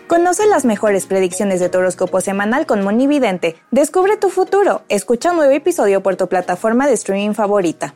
Conoce 0.07 0.47
las 0.47 0.63
mejores 0.63 1.07
predicciones 1.07 1.59
de 1.59 1.67
tu 1.67 1.79
horóscopo 1.79 2.21
semanal 2.21 2.65
con 2.65 2.85
Monividente. 2.85 3.57
Descubre 3.69 4.15
tu 4.15 4.29
futuro. 4.29 4.83
Escucha 4.87 5.31
un 5.31 5.35
nuevo 5.35 5.51
episodio 5.51 6.01
por 6.01 6.15
tu 6.15 6.29
plataforma 6.29 6.87
de 6.87 6.93
streaming 6.93 7.33
favorita. 7.33 7.95